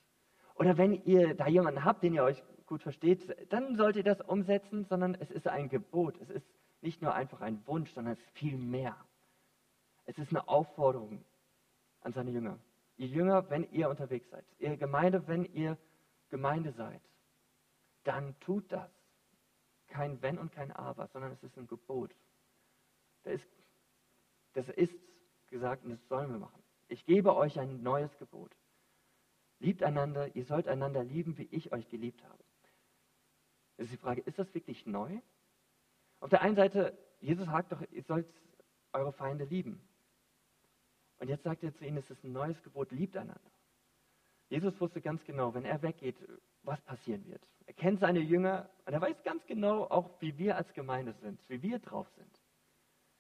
Oder 0.56 0.78
wenn 0.78 1.04
ihr 1.06 1.36
da 1.36 1.48
jemanden 1.48 1.84
habt, 1.84 2.02
den 2.02 2.14
ihr 2.14 2.24
euch 2.24 2.42
gut 2.66 2.82
versteht, 2.82 3.36
dann 3.52 3.76
sollt 3.76 3.96
ihr 3.96 4.04
das 4.04 4.22
umsetzen, 4.22 4.86
sondern 4.86 5.16
es 5.16 5.32
ist 5.32 5.48
ein 5.48 5.70
Gebot. 5.70 6.20
Es 6.22 6.30
ist 6.30 6.46
nicht 6.82 7.02
nur 7.02 7.14
einfach 7.14 7.42
ein 7.42 7.66
Wunsch, 7.66 7.92
sondern 7.94 8.14
es 8.14 8.20
ist 8.20 8.38
viel 8.38 8.58
mehr. 8.58 8.96
Es 10.06 10.18
ist 10.18 10.30
eine 10.30 10.48
Aufforderung 10.48 11.24
an 12.02 12.14
seine 12.14 12.32
Jünger. 12.32 12.60
Ihr 12.98 13.08
Jünger, 13.08 13.50
wenn 13.50 13.70
ihr 13.72 13.90
unterwegs 13.90 14.30
seid, 14.30 14.46
ihr 14.60 14.78
Gemeinde, 14.78 15.28
wenn 15.28 15.46
ihr 15.46 15.78
Gemeinde 16.30 16.72
seid, 16.74 17.02
dann 18.04 18.38
tut 18.42 18.72
das. 18.72 18.90
Kein 19.88 20.22
Wenn 20.22 20.38
und 20.38 20.52
kein 20.52 20.72
Aber, 20.72 21.08
sondern 21.08 21.32
es 21.32 21.44
ist 21.44 21.58
ein 21.58 21.68
Gebot. 21.68 22.16
Das 23.24 23.36
ist, 23.36 23.48
das 24.54 24.70
ist 24.70 24.94
gesagt 25.48 25.86
und 25.86 25.92
das 25.92 26.08
sollen 26.08 26.32
wir 26.32 26.40
machen. 26.40 26.62
Ich 26.88 27.06
gebe 27.06 27.36
euch 27.36 27.60
ein 27.60 27.84
neues 27.84 28.16
Gebot. 28.18 28.52
Liebt 29.60 29.84
einander, 29.84 30.36
ihr 30.36 30.46
sollt 30.46 30.68
einander 30.68 31.04
lieben, 31.04 31.38
wie 31.38 31.48
ich 31.52 31.72
euch 31.72 31.88
geliebt 31.90 32.24
habe. 32.24 32.44
Ist 33.78 33.92
die 33.92 33.98
Frage, 33.98 34.22
ist 34.22 34.40
das 34.40 34.54
wirklich 34.54 34.86
neu? 34.86 35.20
Auf 36.20 36.30
der 36.30 36.42
einen 36.42 36.56
Seite, 36.56 36.98
Jesus 37.20 37.46
sagt 37.46 37.72
doch, 37.72 37.82
ihr 37.92 38.04
sollt 38.04 38.28
eure 38.94 39.12
Feinde 39.12 39.46
lieben. 39.46 39.82
Und 41.20 41.30
jetzt 41.30 41.44
sagt 41.44 41.64
er 41.64 41.74
zu 41.74 41.86
ihnen, 41.86 41.98
es 41.98 42.10
ist 42.10 42.24
ein 42.24 42.34
neues 42.34 42.62
Gebot, 42.64 42.92
liebt 42.92 43.16
einander. 43.18 43.52
Jesus 44.50 44.80
wusste 44.80 45.02
ganz 45.02 45.24
genau, 45.24 45.54
wenn 45.54 45.66
er 45.66 45.82
weggeht, 45.82 46.18
was 46.64 46.80
passieren 46.82 47.26
wird. 47.26 47.42
Er 47.66 47.74
kennt 47.74 48.00
seine 48.00 48.20
Jünger 48.20 48.70
und 48.86 48.94
er 48.94 49.02
weiß 49.02 49.24
ganz 49.24 49.46
genau 49.46 49.86
auch, 49.86 50.10
wie 50.22 50.38
wir 50.38 50.58
als 50.58 50.74
Gemeinde 50.74 51.14
sind, 51.14 51.40
wie 51.50 51.62
wir 51.62 51.80
drauf 51.80 52.08
sind. 52.18 52.42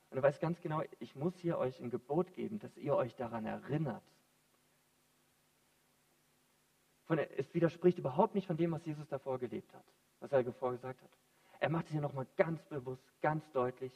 Und 0.09 0.17
er 0.17 0.23
weiß 0.23 0.39
ganz 0.39 0.61
genau, 0.61 0.83
ich 0.99 1.15
muss 1.15 1.35
hier 1.37 1.57
euch 1.57 1.79
ein 1.79 1.89
Gebot 1.89 2.33
geben, 2.33 2.59
dass 2.59 2.77
ihr 2.77 2.95
euch 2.95 3.15
daran 3.15 3.45
erinnert. 3.45 4.03
Von, 7.05 7.17
es 7.17 7.53
widerspricht 7.53 7.97
überhaupt 7.97 8.35
nicht 8.35 8.47
von 8.47 8.57
dem, 8.57 8.71
was 8.71 8.85
Jesus 8.85 9.07
davor 9.07 9.39
gelebt 9.39 9.73
hat, 9.73 9.85
was 10.23 10.31
er 10.31 10.41
davor 10.41 10.71
gesagt 10.71 11.01
hat. 11.01 11.09
Er 11.59 11.69
macht 11.69 11.85
es 11.85 11.91
hier 11.91 12.01
nochmal 12.01 12.25
ganz 12.37 12.63
bewusst, 12.63 13.03
ganz 13.21 13.43
deutlich. 13.51 13.91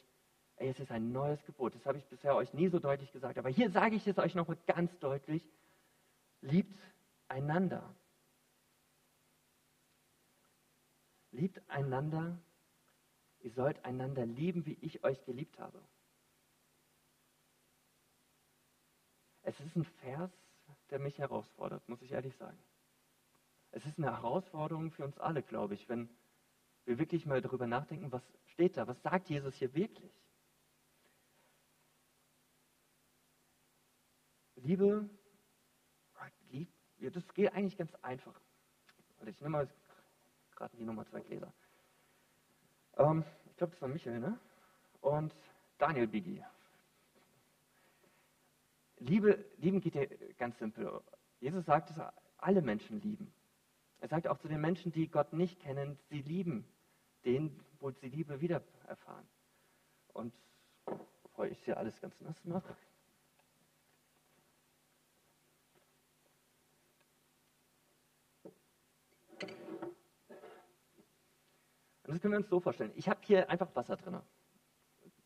Ey, 0.56 0.68
es 0.68 0.78
ist 0.78 0.90
ein 0.90 1.10
neues 1.10 1.42
Gebot. 1.44 1.74
Das 1.74 1.86
habe 1.86 1.96
ich 1.96 2.04
bisher 2.04 2.36
euch 2.36 2.52
nie 2.52 2.68
so 2.68 2.78
deutlich 2.78 3.10
gesagt. 3.12 3.38
Aber 3.38 3.48
hier 3.48 3.70
sage 3.70 3.96
ich 3.96 4.06
es 4.06 4.18
euch 4.18 4.34
nochmal 4.34 4.58
ganz 4.66 4.96
deutlich. 4.98 5.42
Liebt 6.42 6.78
einander. 7.28 7.94
Liebt 11.32 11.62
einander. 11.70 12.38
Ihr 13.40 13.52
sollt 13.52 13.82
einander 13.86 14.26
lieben, 14.26 14.66
wie 14.66 14.76
ich 14.82 15.02
euch 15.04 15.24
geliebt 15.24 15.58
habe. 15.58 15.80
Es 19.42 19.58
ist 19.60 19.76
ein 19.76 19.84
Vers, 19.84 20.30
der 20.90 20.98
mich 20.98 21.16
herausfordert, 21.18 21.88
muss 21.88 22.02
ich 22.02 22.12
ehrlich 22.12 22.36
sagen. 22.36 22.58
Es 23.70 23.84
ist 23.86 23.98
eine 23.98 24.10
Herausforderung 24.10 24.90
für 24.90 25.04
uns 25.04 25.18
alle, 25.18 25.42
glaube 25.42 25.74
ich, 25.74 25.88
wenn 25.88 26.08
wir 26.84 26.98
wirklich 26.98 27.26
mal 27.26 27.40
darüber 27.42 27.66
nachdenken, 27.66 28.10
was 28.12 28.22
steht 28.46 28.76
da, 28.76 28.86
was 28.86 29.00
sagt 29.02 29.28
Jesus 29.28 29.54
hier 29.56 29.74
wirklich? 29.74 30.12
Liebe, 34.56 35.08
das 37.00 37.34
geht 37.34 37.52
eigentlich 37.52 37.76
ganz 37.76 37.94
einfach. 38.02 38.38
Ich 39.26 39.40
nehme 39.40 39.50
mal 39.50 39.68
gerade 40.54 40.76
die 40.76 40.84
Nummer 40.84 41.06
zwei 41.06 41.20
Gläser. 41.20 41.52
Ähm, 42.96 43.24
ich 43.46 43.56
glaube, 43.56 43.72
das 43.72 43.82
war 43.82 43.88
Michael, 43.88 44.20
ne? 44.20 44.38
Und 45.00 45.34
Daniel 45.78 46.08
Biggie. 46.08 46.44
Liebe, 48.98 49.44
lieben 49.58 49.80
geht 49.80 49.94
ja 49.94 50.04
ganz 50.38 50.58
simpel. 50.58 51.00
Jesus 51.40 51.64
sagt, 51.64 51.90
dass 51.90 52.12
alle 52.38 52.62
Menschen 52.62 53.00
lieben. 53.00 53.32
Er 54.00 54.08
sagt 54.08 54.28
auch 54.28 54.38
zu 54.38 54.48
den 54.48 54.60
Menschen, 54.60 54.92
die 54.92 55.08
Gott 55.08 55.32
nicht 55.32 55.60
kennen, 55.60 55.98
sie 56.08 56.22
lieben 56.22 56.64
den, 57.24 57.58
wo 57.80 57.90
sie 57.90 58.08
Liebe 58.08 58.40
wieder 58.40 58.62
erfahren. 58.86 59.26
Und 60.12 60.32
bevor 61.22 61.46
ich 61.46 61.62
hier 61.64 61.76
alles 61.76 62.00
ganz 62.00 62.20
nass 62.20 62.44
mache. 62.44 62.76
Und 72.08 72.14
das 72.14 72.22
können 72.22 72.32
wir 72.32 72.38
uns 72.38 72.48
so 72.48 72.58
vorstellen. 72.58 72.92
Ich 72.94 73.08
habe 73.08 73.20
hier 73.22 73.50
einfach 73.50 73.68
Wasser 73.76 73.96
drin. 73.96 74.18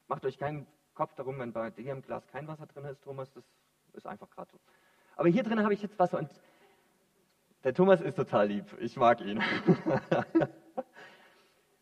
Macht 0.08 0.24
euch 0.24 0.36
keinen 0.36 0.66
Kopf 0.94 1.14
darum, 1.14 1.38
wenn 1.38 1.52
bei 1.52 1.70
dir 1.70 1.92
im 1.92 2.02
Glas 2.02 2.26
kein 2.26 2.48
Wasser 2.48 2.66
drin 2.66 2.84
ist, 2.86 3.02
Thomas, 3.02 3.32
das 3.32 3.44
ist 3.92 4.06
einfach 4.06 4.28
gerade 4.30 4.50
so. 4.50 4.58
Aber 5.14 5.28
hier 5.28 5.44
drin 5.44 5.62
habe 5.62 5.74
ich 5.74 5.82
jetzt 5.82 5.98
Wasser 5.98 6.18
und 6.18 6.28
der 7.64 7.74
Thomas 7.74 8.00
ist 8.00 8.16
total 8.16 8.48
lieb. 8.48 8.64
Ich 8.80 8.96
mag 8.96 9.20
ihn. 9.20 9.38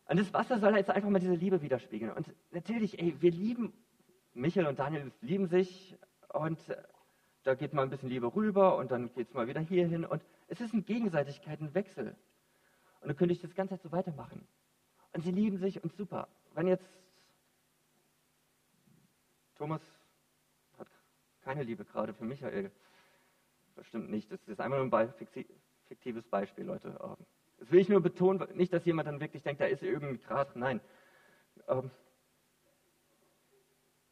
und 0.08 0.18
das 0.18 0.32
Wasser 0.32 0.58
soll 0.58 0.76
jetzt 0.76 0.90
einfach 0.90 1.08
mal 1.08 1.18
diese 1.18 1.34
Liebe 1.34 1.62
widerspiegeln. 1.62 2.12
Und 2.12 2.26
natürlich, 2.50 2.98
ey, 2.98 3.16
wir 3.20 3.30
lieben, 3.30 3.72
Michael 4.34 4.66
und 4.66 4.78
Daniel 4.78 5.10
lieben 5.20 5.46
sich 5.46 5.96
und 6.28 6.68
äh, 6.68 6.76
da 7.42 7.54
geht 7.54 7.72
mal 7.72 7.82
ein 7.82 7.90
bisschen 7.90 8.10
Liebe 8.10 8.34
rüber 8.34 8.76
und 8.76 8.90
dann 8.90 9.12
geht 9.14 9.28
es 9.28 9.34
mal 9.34 9.48
wieder 9.48 9.60
hier 9.60 9.86
hin. 9.86 10.04
Und 10.04 10.22
es 10.48 10.60
ist 10.60 10.74
eine 10.74 10.82
Gegenseitigkeit, 10.82 11.60
ein 11.60 11.74
Wechsel. 11.74 12.14
Und 13.00 13.08
dann 13.08 13.16
könnte 13.16 13.32
ich 13.32 13.40
das 13.40 13.54
ganze 13.54 13.74
Zeit 13.74 13.82
so 13.82 13.92
weitermachen. 13.92 14.46
Und 15.12 15.22
sie 15.22 15.32
lieben 15.32 15.56
sich 15.56 15.82
und 15.82 15.94
super. 15.96 16.28
Wenn 16.54 16.66
jetzt 16.66 16.84
Thomas 19.56 19.80
hat 20.78 20.88
keine 21.42 21.62
Liebe 21.62 21.84
gerade 21.84 22.12
für 22.12 22.24
Michael, 22.24 22.70
das 23.76 23.86
stimmt 23.86 24.10
nicht. 24.10 24.30
Das 24.30 24.40
ist 24.46 24.60
einmal 24.60 24.78
nur 24.78 24.86
ein 24.86 24.90
fiktives 25.90 26.24
Beispiel, 26.28 26.64
Leute. 26.64 26.96
Ähm, 27.02 27.16
das 27.58 27.70
will 27.72 27.80
ich 27.80 27.88
nur 27.88 28.00
betonen, 28.00 28.46
nicht, 28.54 28.72
dass 28.72 28.84
jemand 28.84 29.08
dann 29.08 29.20
wirklich 29.20 29.42
denkt, 29.42 29.60
da 29.60 29.66
ist 29.66 29.82
irgendwie 29.82 30.18
gerade. 30.18 30.56
Nein. 30.58 30.80
Ähm, 31.66 31.90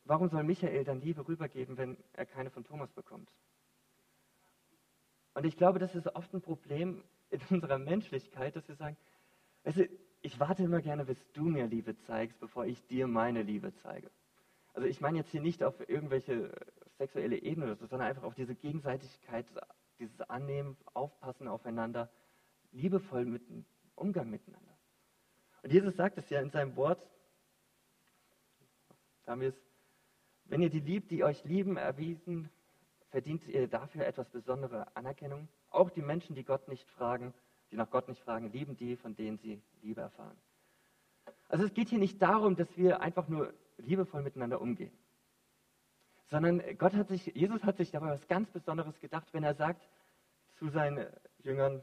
warum 0.05 0.29
soll 0.29 0.43
Michael 0.43 0.85
dann 0.85 1.01
Liebe 1.01 1.27
rübergeben, 1.27 1.77
wenn 1.77 1.97
er 2.13 2.27
keine 2.27 2.51
von 2.51 2.65
Thomas 2.65 2.91
bekommt? 2.93 3.31
Und 5.35 5.47
ich 5.47 5.57
glaube, 5.57 5.79
das 5.79 5.95
ist 5.95 6.15
oft 6.17 6.35
ein 6.35 6.43
Problem 6.43 7.05
in 7.31 7.41
unserer 7.51 7.79
Menschlichkeit, 7.79 8.57
dass 8.57 8.67
wir 8.67 8.75
sagen, 8.75 8.97
weißt 9.63 9.79
du, 9.79 9.89
ich 10.21 10.41
warte 10.41 10.65
immer 10.65 10.81
gerne, 10.81 11.05
bis 11.05 11.19
du 11.33 11.45
mir 11.45 11.69
Liebe 11.69 11.97
zeigst, 11.97 12.41
bevor 12.41 12.67
ich 12.67 12.85
dir 12.89 13.07
meine 13.07 13.43
Liebe 13.43 13.73
zeige. 13.73 14.11
Also 14.75 14.89
ich 14.89 15.01
meine 15.01 15.19
jetzt 15.19 15.31
hier 15.31 15.41
nicht 15.41 15.63
auf 15.63 15.89
irgendwelche 15.89 16.51
sexuelle 16.99 17.41
Ebene, 17.41 17.77
sondern 17.77 18.09
einfach 18.09 18.25
auf 18.25 18.35
diese 18.35 18.57
Gegenseitigkeit, 18.57 19.47
dieses 19.99 20.21
Annehmen, 20.23 20.77
Aufpassen 20.95 21.49
aufeinander, 21.49 22.11
liebevoll 22.73 23.25
mit 23.25 23.43
Umgang 23.95 24.31
miteinander. 24.31 24.77
Und 25.63 25.73
Jesus 25.73 25.97
sagt 25.97 26.19
es 26.19 26.31
ja 26.31 26.41
in 26.41 26.51
seinem 26.51 26.77
Wort, 26.77 27.01
da 29.25 29.33
haben 29.33 29.41
wir 29.41 29.49
es, 29.49 29.61
wenn 30.45 30.63
ihr 30.63 30.71
die 30.71 30.81
liebt, 30.81 31.11
die 31.11 31.25
euch 31.25 31.45
lieben, 31.45 31.77
erwiesen, 31.77 32.49
verdient 33.11 33.47
ihr 33.47 33.69
dafür 33.69 34.07
etwas 34.07 34.29
besondere 34.31 34.87
Anerkennung. 34.97 35.49
Auch 35.71 35.91
die 35.91 36.03
Menschen, 36.03 36.35
die 36.35 36.45
Gott 36.45 36.69
nicht 36.69 36.89
fragen, 36.91 37.35
die 37.71 37.77
nach 37.77 37.91
Gott 37.91 38.09
nicht 38.09 38.23
fragen, 38.23 38.51
lieben 38.53 38.77
die, 38.77 38.97
von 38.97 39.15
denen 39.17 39.39
sie 39.39 39.61
Liebe 39.83 40.01
erfahren. 40.01 40.37
Also 41.49 41.65
es 41.65 41.75
geht 41.75 41.89
hier 41.89 41.99
nicht 41.99 42.21
darum, 42.23 42.57
dass 42.57 42.69
wir 42.77 43.01
einfach 43.01 43.29
nur 43.29 43.53
liebevoll 43.79 44.23
miteinander 44.23 44.61
umgehen, 44.61 44.93
sondern 46.31 46.63
Gott 46.77 46.95
hat 46.95 47.09
sich, 47.09 47.27
Jesus 47.27 47.63
hat 47.65 47.77
sich 47.77 47.91
dabei 47.91 48.11
was 48.11 48.27
ganz 48.29 48.51
Besonderes 48.51 48.99
gedacht, 49.01 49.33
wenn 49.33 49.45
er 49.45 49.55
sagt 49.55 49.89
zu 50.57 50.69
seinen 50.69 51.07
Jüngern, 51.39 51.83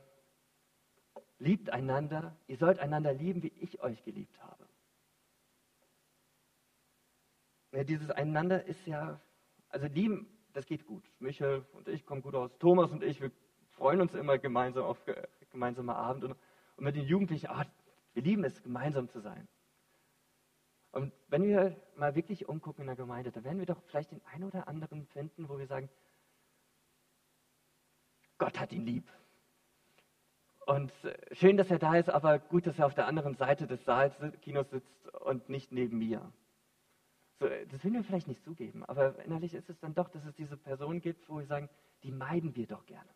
liebt 1.40 1.70
einander, 1.70 2.36
ihr 2.48 2.58
sollt 2.58 2.80
einander 2.80 3.14
lieben, 3.14 3.44
wie 3.44 3.54
ich 3.60 3.82
euch 3.82 4.04
geliebt 4.04 4.42
habe. 4.42 4.66
Ja, 7.72 7.84
dieses 7.84 8.10
einander 8.10 8.64
ist 8.66 8.86
ja, 8.86 9.20
also 9.70 9.88
lieben, 9.88 10.28
das 10.54 10.66
geht 10.66 10.86
gut. 10.86 11.04
Michael 11.20 11.66
und 11.74 11.88
ich 11.88 12.06
kommen 12.06 12.22
gut 12.22 12.36
aus, 12.36 12.58
Thomas 12.60 12.92
und 12.92 13.04
ich, 13.04 13.20
wir 13.20 13.32
freuen 13.72 14.00
uns 14.00 14.14
immer 14.14 14.38
gemeinsam 14.38 14.86
auf 14.86 14.98
gemeinsamer 15.52 15.98
Abend 15.98 16.24
und, 16.24 16.36
und 16.78 16.84
mit 16.84 16.96
den 16.96 17.06
Jugendlichen, 17.06 17.48
ah, 17.48 17.66
wir 18.14 18.24
lieben 18.24 18.44
es, 18.46 18.64
gemeinsam 18.64 19.10
zu 19.10 19.20
sein. 19.20 19.48
Und 20.96 21.12
wenn 21.28 21.44
wir 21.44 21.76
mal 21.98 22.16
wirklich 22.16 22.48
umgucken 22.48 22.84
in 22.84 22.88
der 22.88 22.96
Gemeinde, 22.96 23.30
da 23.30 23.44
werden 23.44 23.60
wir 23.60 23.66
doch 23.66 23.82
vielleicht 23.88 24.12
den 24.12 24.26
einen 24.28 24.46
oder 24.46 24.70
anderen 24.70 25.06
finden, 25.08 25.50
wo 25.50 25.60
wir 25.60 25.68
sagen, 25.68 25.90
Gott 28.38 28.58
hat 28.58 28.72
ihn 28.72 28.86
lieb. 28.86 29.04
Und 30.66 30.94
äh, 31.04 31.36
schön, 31.36 31.58
dass 31.58 31.70
er 31.70 31.80
da 31.80 31.98
ist, 31.98 32.10
aber 32.10 32.40
gut, 32.40 32.66
dass 32.66 32.80
er 32.80 32.86
auf 32.86 32.96
der 32.96 33.08
anderen 33.08 33.36
Seite 33.36 33.68
des 33.68 33.84
Saals, 33.84 34.16
Kinos 34.42 34.70
sitzt 34.70 35.10
und 35.16 35.50
nicht 35.50 35.74
neben 35.74 35.98
mir. 35.98 36.32
So, 37.42 37.48
das 37.50 37.84
will 37.84 37.92
wir 37.92 38.04
vielleicht 38.06 38.30
nicht 38.30 38.46
zugeben, 38.46 38.86
aber 38.86 39.22
innerlich 39.26 39.54
ist 39.54 39.70
es 39.70 39.78
dann 39.80 39.94
doch, 39.94 40.08
dass 40.08 40.24
es 40.24 40.34
diese 40.36 40.56
Person 40.56 41.02
gibt, 41.02 41.28
wo 41.28 41.40
wir 41.40 41.46
sagen, 41.46 41.70
die 42.04 42.12
meiden 42.12 42.56
wir 42.56 42.68
doch 42.68 42.86
gerne. 42.86 43.10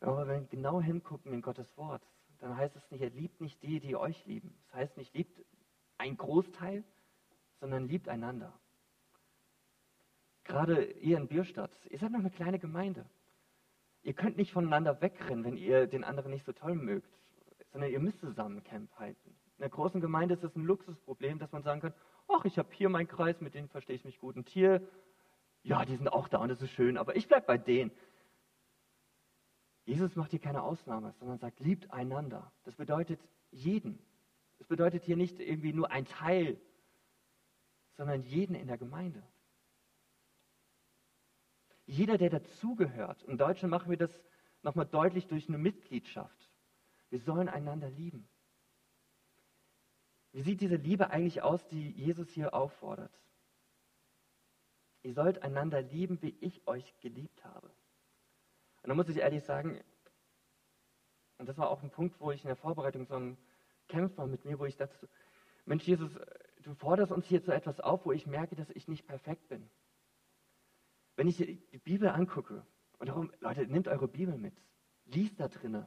Aber 0.00 0.28
wenn 0.28 0.42
wir 0.42 0.48
genau 0.48 0.82
hingucken 0.82 1.32
in 1.32 1.40
Gottes 1.40 1.74
Wort, 1.78 2.02
dann 2.40 2.56
heißt 2.56 2.76
es 2.76 2.90
nicht, 2.90 3.02
er 3.02 3.10
liebt 3.10 3.40
nicht 3.40 3.62
die, 3.62 3.80
die 3.80 3.96
euch 3.96 4.24
lieben. 4.26 4.54
Das 4.66 4.74
heißt 4.74 4.96
nicht, 4.96 5.14
liebt 5.14 5.44
ein 5.98 6.16
Großteil, 6.16 6.84
sondern 7.60 7.88
liebt 7.88 8.08
einander. 8.08 8.52
Gerade 10.44 10.84
ihr 10.84 11.16
in 11.16 11.28
Bierstadt, 11.28 11.72
ihr 11.88 11.98
seid 11.98 12.12
noch 12.12 12.20
eine 12.20 12.30
kleine 12.30 12.58
Gemeinde. 12.58 13.06
Ihr 14.02 14.12
könnt 14.12 14.36
nicht 14.36 14.52
voneinander 14.52 15.00
wegrennen, 15.00 15.44
wenn 15.44 15.56
ihr 15.56 15.86
den 15.86 16.04
anderen 16.04 16.30
nicht 16.30 16.44
so 16.44 16.52
toll 16.52 16.74
mögt, 16.74 17.10
sondern 17.72 17.90
ihr 17.90 18.00
müsst 18.00 18.20
zusammen 18.20 18.62
Camp 18.62 18.90
halten. 18.98 19.34
In 19.56 19.64
einer 19.64 19.70
großen 19.70 20.00
Gemeinde 20.00 20.34
ist 20.34 20.44
es 20.44 20.54
ein 20.54 20.64
Luxusproblem, 20.64 21.38
dass 21.38 21.52
man 21.52 21.62
sagen 21.62 21.80
kann, 21.80 21.94
ach, 22.28 22.44
ich 22.44 22.58
habe 22.58 22.68
hier 22.72 22.90
meinen 22.90 23.08
Kreis, 23.08 23.40
mit 23.40 23.54
denen 23.54 23.68
verstehe 23.68 23.96
ich 23.96 24.04
mich 24.04 24.18
gut. 24.18 24.36
Und 24.36 24.48
hier, 24.48 24.86
ja, 25.62 25.84
die 25.84 25.96
sind 25.96 26.08
auch 26.08 26.28
da 26.28 26.38
und 26.38 26.50
das 26.50 26.60
ist 26.60 26.72
schön, 26.72 26.98
aber 26.98 27.16
ich 27.16 27.28
bleibe 27.28 27.46
bei 27.46 27.56
denen. 27.56 27.90
Jesus 29.84 30.16
macht 30.16 30.30
hier 30.30 30.40
keine 30.40 30.62
Ausnahme, 30.62 31.14
sondern 31.18 31.38
sagt, 31.38 31.60
liebt 31.60 31.90
einander. 31.90 32.50
Das 32.64 32.74
bedeutet 32.74 33.20
jeden. 33.50 33.98
Das 34.58 34.66
bedeutet 34.66 35.04
hier 35.04 35.16
nicht 35.16 35.38
irgendwie 35.40 35.72
nur 35.72 35.90
ein 35.90 36.06
Teil, 36.06 36.58
sondern 37.96 38.22
jeden 38.22 38.54
in 38.54 38.66
der 38.66 38.78
Gemeinde. 38.78 39.22
Jeder, 41.86 42.16
der 42.16 42.30
dazugehört. 42.30 43.22
Im 43.24 43.36
Deutschen 43.36 43.68
machen 43.68 43.90
wir 43.90 43.98
das 43.98 44.10
nochmal 44.62 44.86
deutlich 44.86 45.26
durch 45.26 45.48
eine 45.48 45.58
Mitgliedschaft. 45.58 46.50
Wir 47.10 47.20
sollen 47.20 47.48
einander 47.48 47.90
lieben. 47.90 48.26
Wie 50.32 50.42
sieht 50.42 50.62
diese 50.62 50.76
Liebe 50.76 51.10
eigentlich 51.10 51.42
aus, 51.42 51.64
die 51.68 51.90
Jesus 51.90 52.28
hier 52.30 52.54
auffordert? 52.54 53.12
Ihr 55.02 55.12
sollt 55.12 55.42
einander 55.42 55.82
lieben, 55.82 56.20
wie 56.22 56.34
ich 56.40 56.66
euch 56.66 56.98
geliebt 57.00 57.44
habe. 57.44 57.70
Und 58.84 58.90
da 58.90 58.94
muss 58.94 59.08
ich 59.08 59.16
ehrlich 59.16 59.42
sagen, 59.44 59.82
und 61.38 61.48
das 61.48 61.56
war 61.56 61.70
auch 61.70 61.82
ein 61.82 61.90
Punkt, 61.90 62.20
wo 62.20 62.30
ich 62.30 62.44
in 62.44 62.48
der 62.48 62.56
Vorbereitung 62.56 63.06
so 63.06 63.14
ein 63.14 63.38
Kämpfer 63.88 64.26
mit 64.26 64.44
mir, 64.44 64.58
wo 64.58 64.66
ich 64.66 64.76
dachte, 64.76 65.08
Mensch 65.64 65.84
Jesus, 65.84 66.12
du 66.62 66.74
forderst 66.74 67.10
uns 67.10 67.24
hier 67.24 67.42
zu 67.42 67.50
etwas 67.50 67.80
auf, 67.80 68.04
wo 68.04 68.12
ich 68.12 68.26
merke, 68.26 68.56
dass 68.56 68.68
ich 68.68 68.86
nicht 68.86 69.06
perfekt 69.06 69.48
bin. 69.48 69.70
Wenn 71.16 71.28
ich 71.28 71.38
die 71.38 71.78
Bibel 71.78 72.10
angucke, 72.10 72.66
und 72.98 73.08
darum, 73.08 73.32
Leute, 73.40 73.66
nehmt 73.66 73.88
eure 73.88 74.06
Bibel 74.06 74.36
mit, 74.36 74.54
liest 75.06 75.40
da 75.40 75.48
drinnen. 75.48 75.86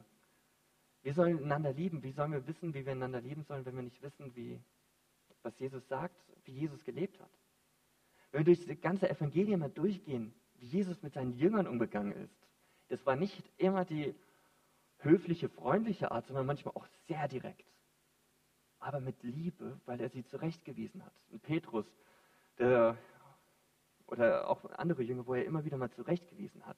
Wir 1.02 1.14
sollen 1.14 1.44
einander 1.44 1.72
lieben. 1.72 2.02
Wie 2.02 2.10
sollen 2.10 2.32
wir 2.32 2.48
wissen, 2.48 2.74
wie 2.74 2.84
wir 2.84 2.92
einander 2.92 3.20
lieben 3.20 3.44
sollen, 3.44 3.64
wenn 3.64 3.76
wir 3.76 3.84
nicht 3.84 4.02
wissen, 4.02 4.34
wie, 4.34 4.60
was 5.42 5.56
Jesus 5.60 5.86
sagt, 5.86 6.16
wie 6.44 6.52
Jesus 6.52 6.82
gelebt 6.82 7.20
hat? 7.20 7.30
Wenn 8.32 8.40
wir 8.40 8.54
durch 8.56 8.66
das 8.66 8.80
ganze 8.80 9.08
Evangelium 9.08 9.60
mal 9.60 9.70
durchgehen, 9.70 10.34
wie 10.56 10.66
Jesus 10.66 11.00
mit 11.02 11.14
seinen 11.14 11.32
Jüngern 11.34 11.68
umgegangen 11.68 12.12
ist, 12.12 12.47
das 12.88 13.04
war 13.06 13.16
nicht 13.16 13.42
immer 13.58 13.84
die 13.84 14.14
höfliche, 14.98 15.48
freundliche 15.48 16.10
Art, 16.10 16.26
sondern 16.26 16.46
manchmal 16.46 16.74
auch 16.74 16.86
sehr 17.06 17.28
direkt. 17.28 17.64
Aber 18.80 19.00
mit 19.00 19.22
Liebe, 19.22 19.80
weil 19.86 20.00
er 20.00 20.08
sie 20.08 20.24
zurechtgewiesen 20.24 21.04
hat. 21.04 21.12
Und 21.30 21.42
Petrus, 21.42 21.86
der, 22.58 22.96
oder 24.06 24.48
auch 24.48 24.64
andere 24.72 25.02
Jünger, 25.02 25.26
wo 25.26 25.34
er 25.34 25.44
immer 25.44 25.64
wieder 25.64 25.76
mal 25.76 25.90
zurechtgewiesen 25.90 26.64
hat. 26.66 26.76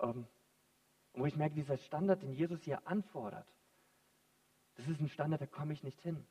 Ähm, 0.00 0.26
und 1.12 1.22
wo 1.22 1.26
ich 1.26 1.36
merke, 1.36 1.54
dieser 1.54 1.78
Standard, 1.78 2.22
den 2.22 2.32
Jesus 2.32 2.60
hier 2.62 2.86
anfordert, 2.86 3.46
das 4.76 4.88
ist 4.88 5.00
ein 5.00 5.08
Standard, 5.08 5.40
da 5.40 5.46
komme 5.46 5.72
ich 5.72 5.84
nicht 5.84 6.00
hin. 6.00 6.26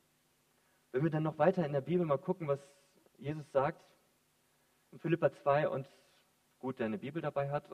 Wenn 0.92 1.02
wir 1.02 1.10
dann 1.10 1.22
noch 1.22 1.38
weiter 1.38 1.64
in 1.64 1.72
der 1.72 1.80
Bibel 1.80 2.04
mal 2.04 2.18
gucken, 2.18 2.46
was 2.46 2.60
Jesus 3.18 3.50
sagt, 3.52 3.82
in 4.92 4.98
Philippa 4.98 5.32
2 5.32 5.68
und 5.68 5.88
gut, 6.58 6.78
der 6.78 6.86
eine 6.86 6.98
Bibel 6.98 7.22
dabei 7.22 7.50
hat, 7.50 7.64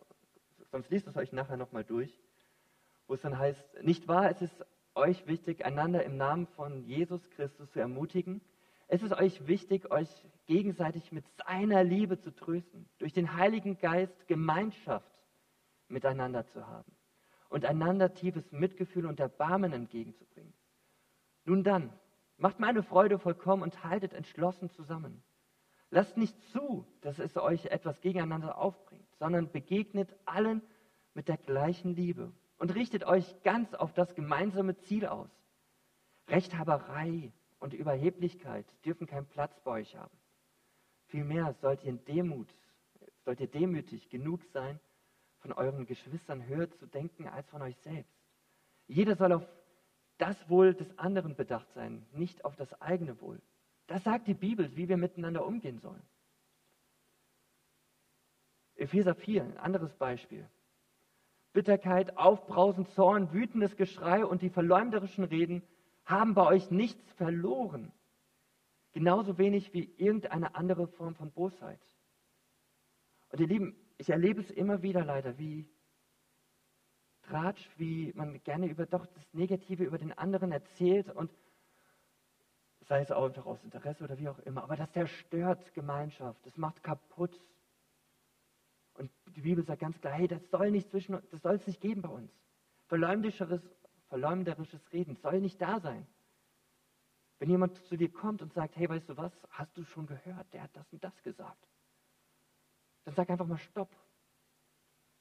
sonst 0.71 0.91
liest 0.91 1.07
es 1.07 1.17
euch 1.17 1.33
nachher 1.33 1.57
nochmal 1.57 1.85
durch, 1.85 2.13
wo 3.07 3.15
es 3.15 3.21
dann 3.21 3.39
heißt, 3.39 3.83
nicht 3.83 4.09
wahr, 4.09 4.31
es 4.31 4.43
ist 4.43 4.65
euch 4.95 5.27
wichtig, 5.27 5.65
einander 5.65 6.05
im 6.05 6.17
Namen 6.17 6.47
von 6.49 6.83
Jesus 6.85 7.29
Christus 7.31 7.71
zu 7.71 7.81
ermutigen. 7.81 8.41
Es 8.89 9.03
ist 9.03 9.13
euch 9.13 9.47
wichtig, 9.47 9.91
euch 9.91 10.09
gegenseitig 10.47 11.13
mit 11.13 11.25
seiner 11.47 11.85
Liebe 11.85 12.19
zu 12.19 12.35
trösten, 12.35 12.89
durch 12.99 13.13
den 13.13 13.37
Heiligen 13.37 13.79
Geist 13.79 14.27
Gemeinschaft 14.27 15.11
miteinander 15.89 16.47
zu 16.47 16.67
haben 16.67 16.93
und 17.49 17.65
einander 17.65 18.15
tiefes 18.15 18.51
Mitgefühl 18.53 19.07
und 19.07 19.21
Erbarmen 19.21 19.73
entgegenzubringen. 19.73 20.55
Nun 21.45 21.65
dann, 21.65 21.93
Macht 22.41 22.59
meine 22.59 22.83
Freude 22.83 23.19
vollkommen 23.19 23.63
und 23.63 23.85
haltet 23.85 24.15
entschlossen 24.15 24.71
zusammen. 24.71 25.23
Lasst 25.91 26.17
nicht 26.17 26.35
zu, 26.53 26.87
dass 27.03 27.19
es 27.19 27.37
euch 27.37 27.67
etwas 27.67 28.01
gegeneinander 28.01 28.57
aufbringt, 28.57 29.07
sondern 29.21 29.53
begegnet 29.53 30.13
allen 30.25 30.63
mit 31.15 31.29
der 31.29 31.37
gleichen 31.37 31.95
Liebe 31.95 32.33
und 32.59 32.75
richtet 32.75 33.05
euch 33.05 33.43
ganz 33.43 33.73
auf 33.75 33.93
das 33.93 34.15
gemeinsame 34.15 34.77
Ziel 34.79 35.07
aus. 35.07 35.31
Rechthaberei 36.27 37.31
und 37.61 37.75
Überheblichkeit 37.75 38.67
dürfen 38.85 39.07
keinen 39.07 39.27
Platz 39.27 39.53
bei 39.63 39.73
euch 39.73 39.95
haben. 39.95 40.17
Vielmehr 41.09 41.55
sollt 41.61 41.85
ihr 41.85 41.93
Demut, 41.93 42.49
sollt 43.25 43.41
ihr 43.41 43.47
demütig 43.47 44.09
genug 44.09 44.43
sein, 44.53 44.81
von 45.41 45.53
euren 45.53 45.87
Geschwistern 45.87 46.47
höher 46.47 46.71
zu 46.71 46.87
denken 46.87 47.29
als 47.29 47.49
von 47.49 47.63
euch 47.63 47.77
selbst. 47.79 48.15
Jeder 48.87 49.17
soll 49.17 49.33
auf 49.33 49.47
das 50.19 50.37
Wohl 50.49 50.75
des 50.75 50.99
anderen 50.99 51.35
bedacht 51.35 51.71
sein, 51.75 52.07
nicht 52.13 52.45
auf 52.45 52.57
das 52.57 52.73
eigene 52.81 53.21
Wohl. 53.21 53.41
Das 53.87 54.05
sagt 54.05 54.29
die 54.29 54.35
Bibel, 54.35 54.75
wie 54.77 54.89
wir 54.89 54.97
miteinander 54.97 55.47
umgehen 55.47 55.79
sollen. 55.79 56.03
Epheser 58.81 59.15
4, 59.15 59.45
ein 59.45 59.57
anderes 59.59 59.95
Beispiel. 59.95 60.49
Bitterkeit, 61.53 62.17
Aufbrausen, 62.17 62.87
Zorn, 62.87 63.33
wütendes 63.33 63.77
Geschrei 63.77 64.25
und 64.25 64.43
die 64.43 64.51
verleumderischen 64.51 65.25
Reden 65.25 65.63
haben 66.05 66.35
bei 66.35 66.47
euch 66.47 66.71
nichts 66.71 67.13
verloren. 67.13 67.93
Genauso 68.93 69.39
wenig 69.39 69.73
wie 69.73 69.93
irgendeine 69.97 70.55
andere 70.55 70.87
Form 70.87 71.15
von 71.15 71.31
Bosheit. 71.31 71.81
Und 73.31 73.41
ihr 73.41 73.47
Lieben, 73.47 73.77
ich 73.99 74.11
erlebe 74.11 74.41
es 74.41 74.51
immer 74.51 74.83
wieder 74.83 75.05
leider, 75.05 75.39
wie 75.39 75.69
Tratsch, 77.23 77.69
wie 77.77 78.13
man 78.15 78.43
gerne 78.43 78.67
über 78.67 78.87
doch 78.87 79.07
das 79.07 79.35
Negative 79.35 79.85
über 79.85 79.99
den 79.99 80.17
anderen 80.17 80.53
erzählt 80.53 81.11
und 81.11 81.31
sei 82.81 83.03
es 83.03 83.13
auch 83.13 83.27
einfach 83.27 83.47
aus 83.47 83.63
Interesse 83.63 84.03
oder 84.03 84.19
wie 84.19 84.29
auch 84.29 84.39
immer, 84.41 84.65
aber 84.65 84.77
das 84.77 84.91
zerstört 84.93 85.73
Gemeinschaft, 85.75 86.45
das 86.45 86.57
macht 86.57 86.83
kaputt. 86.83 87.41
Die 89.37 89.43
Bibel 89.43 89.65
sagt 89.65 89.81
ganz 89.81 90.01
klar, 90.01 90.13
hey, 90.15 90.29
das 90.29 90.43
soll 90.51 90.71
nicht 90.71 90.91
zwischen, 90.91 91.21
das 91.31 91.43
soll 91.43 91.55
es 91.55 91.67
nicht 91.67 91.81
geben 91.81 92.03
bei 92.03 92.09
uns. 92.09 92.33
Verleumderisches, 92.89 93.63
verleumderisches 94.09 94.81
Reden 94.93 95.17
soll 95.17 95.41
nicht 95.41 95.61
da 95.61 95.81
sein. 95.81 96.07
Wenn 97.39 97.51
jemand 97.51 97.77
zu 97.87 97.97
dir 97.97 98.13
kommt 98.13 98.43
und 98.43 98.53
sagt, 98.53 98.77
hey, 98.77 98.89
weißt 98.89 99.09
du 99.09 99.17
was, 99.17 99.33
hast 99.51 99.77
du 99.77 99.85
schon 99.85 100.07
gehört, 100.07 100.53
der 100.53 100.65
hat 100.65 100.77
das 100.77 100.93
und 100.93 101.03
das 101.03 101.23
gesagt. 101.23 101.69
Dann 103.05 103.15
sag 103.15 103.31
einfach 103.31 103.47
mal 103.47 103.59
Stopp. 103.59 103.97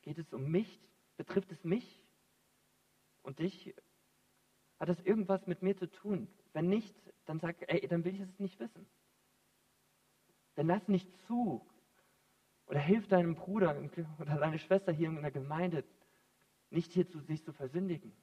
Geht 0.01 0.17
es 0.17 0.33
um 0.33 0.49
mich? 0.49 0.81
Betrifft 1.17 1.51
es 1.51 1.63
mich 1.63 2.05
und 3.23 3.39
dich? 3.39 3.73
Hat 4.79 4.89
das 4.89 4.99
irgendwas 5.01 5.45
mit 5.47 5.61
mir 5.61 5.77
zu 5.77 5.89
tun? 5.89 6.27
Wenn 6.53 6.67
nicht, 6.67 6.95
dann 7.25 7.39
sag, 7.39 7.55
ey, 7.71 7.87
dann 7.87 8.03
will 8.03 8.15
ich 8.15 8.21
es 8.21 8.39
nicht 8.39 8.59
wissen. 8.59 8.85
Dann 10.55 10.67
lass 10.67 10.87
nicht 10.87 11.09
zu. 11.27 11.65
Oder 12.69 12.79
hilf 12.79 13.07
deinem 13.07 13.33
Bruder 13.33 13.75
oder 14.19 14.35
deiner 14.35 14.59
Schwester 14.59 14.91
hier 14.91 15.09
in 15.09 15.21
der 15.23 15.31
Gemeinde, 15.31 15.83
nicht 16.69 16.91
hier 16.91 17.07
zu 17.09 17.19
sich 17.19 17.43
zu 17.43 17.51
versündigen. 17.51 18.15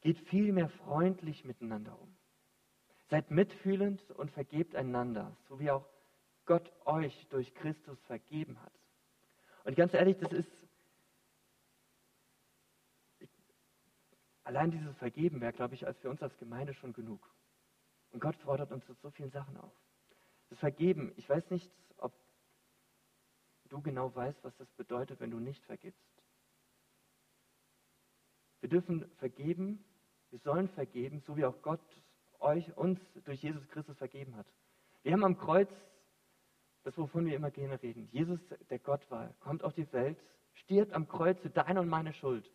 Geht 0.00 0.18
vielmehr 0.28 0.70
freundlich 0.70 1.44
miteinander 1.44 2.00
um. 2.00 2.16
Seid 3.10 3.30
mitfühlend 3.30 4.10
und 4.12 4.30
vergebt 4.30 4.74
einander, 4.74 5.36
so 5.46 5.60
wie 5.60 5.70
auch 5.70 5.86
Gott 6.46 6.72
euch 6.86 7.26
durch 7.28 7.54
Christus 7.54 8.00
vergeben 8.06 8.58
hat. 8.62 8.72
Und 9.64 9.76
ganz 9.76 9.92
ehrlich, 9.92 10.16
das 10.16 10.32
ist, 10.32 10.50
allein 14.42 14.70
dieses 14.70 14.96
Vergeben 14.96 15.42
wäre, 15.42 15.52
glaube 15.52 15.74
ich, 15.74 15.86
als 15.86 15.98
für 15.98 16.08
uns 16.08 16.22
als 16.22 16.36
Gemeinde 16.38 16.72
schon 16.72 16.94
genug. 16.94 17.30
Und 18.12 18.20
Gott 18.20 18.36
fordert 18.36 18.72
uns 18.72 18.86
zu 18.86 18.94
so 18.94 19.10
vielen 19.10 19.30
Sachen 19.30 19.58
auf. 19.58 19.74
Das 20.50 20.58
Vergeben, 20.58 21.12
ich 21.16 21.28
weiß 21.28 21.50
nicht, 21.50 21.70
ob 21.98 22.12
du 23.68 23.80
genau 23.80 24.14
weißt, 24.14 24.42
was 24.44 24.56
das 24.56 24.70
bedeutet, 24.72 25.20
wenn 25.20 25.30
du 25.30 25.38
nicht 25.38 25.64
vergibst. 25.64 26.00
Wir 28.60 28.68
dürfen 28.68 29.08
vergeben, 29.16 29.84
wir 30.30 30.38
sollen 30.40 30.68
vergeben, 30.68 31.20
so 31.26 31.36
wie 31.36 31.44
auch 31.44 31.60
Gott 31.62 31.80
euch, 32.40 32.76
uns 32.76 33.00
durch 33.24 33.42
Jesus 33.42 33.66
Christus 33.68 33.96
vergeben 33.96 34.36
hat. 34.36 34.46
Wir 35.02 35.12
haben 35.12 35.24
am 35.24 35.38
Kreuz 35.38 35.68
das, 36.86 36.96
wovon 36.98 37.26
wir 37.26 37.34
immer 37.34 37.50
gerne 37.50 37.82
reden. 37.82 38.08
Jesus, 38.12 38.38
der 38.70 38.78
Gott 38.78 39.10
war, 39.10 39.32
kommt 39.40 39.64
auf 39.64 39.74
die 39.74 39.92
Welt, 39.92 40.16
stirbt 40.54 40.92
am 40.92 41.08
Kreuz 41.08 41.36
für 41.40 41.50
deine 41.50 41.80
und 41.80 41.88
meine 41.88 42.12
Schuld. 42.12 42.48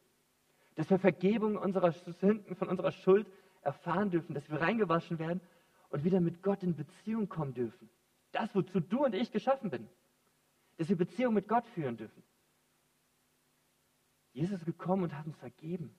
Dass 0.76 0.90
wir 0.90 1.00
Vergebung 1.00 1.58
unserer 1.58 1.92
Sünden, 1.92 2.56
von 2.56 2.70
unserer 2.70 2.94
Schuld 2.94 3.28
erfahren 3.62 4.10
dürfen, 4.10 4.34
dass 4.34 4.50
wir 4.50 4.62
reingewaschen 4.62 5.20
werden 5.20 5.42
und 5.92 6.04
wieder 6.04 6.20
mit 6.20 6.42
Gott 6.42 6.64
in 6.64 6.76
Beziehung 6.76 7.30
kommen 7.30 7.54
dürfen. 7.54 7.90
Das, 8.32 8.54
wozu 8.56 8.80
du 8.80 9.06
und 9.06 9.14
ich 9.14 9.32
geschaffen 9.32 9.70
bin. 9.70 9.88
Dass 10.78 10.90
wir 10.90 10.98
Beziehung 10.98 11.34
mit 11.34 11.48
Gott 11.48 11.68
führen 11.68 11.98
dürfen. 11.98 12.24
Jesus 14.34 14.60
ist 14.60 14.66
gekommen 14.66 15.04
und 15.04 15.18
hat 15.18 15.26
uns 15.26 15.38
vergeben. 15.38 15.94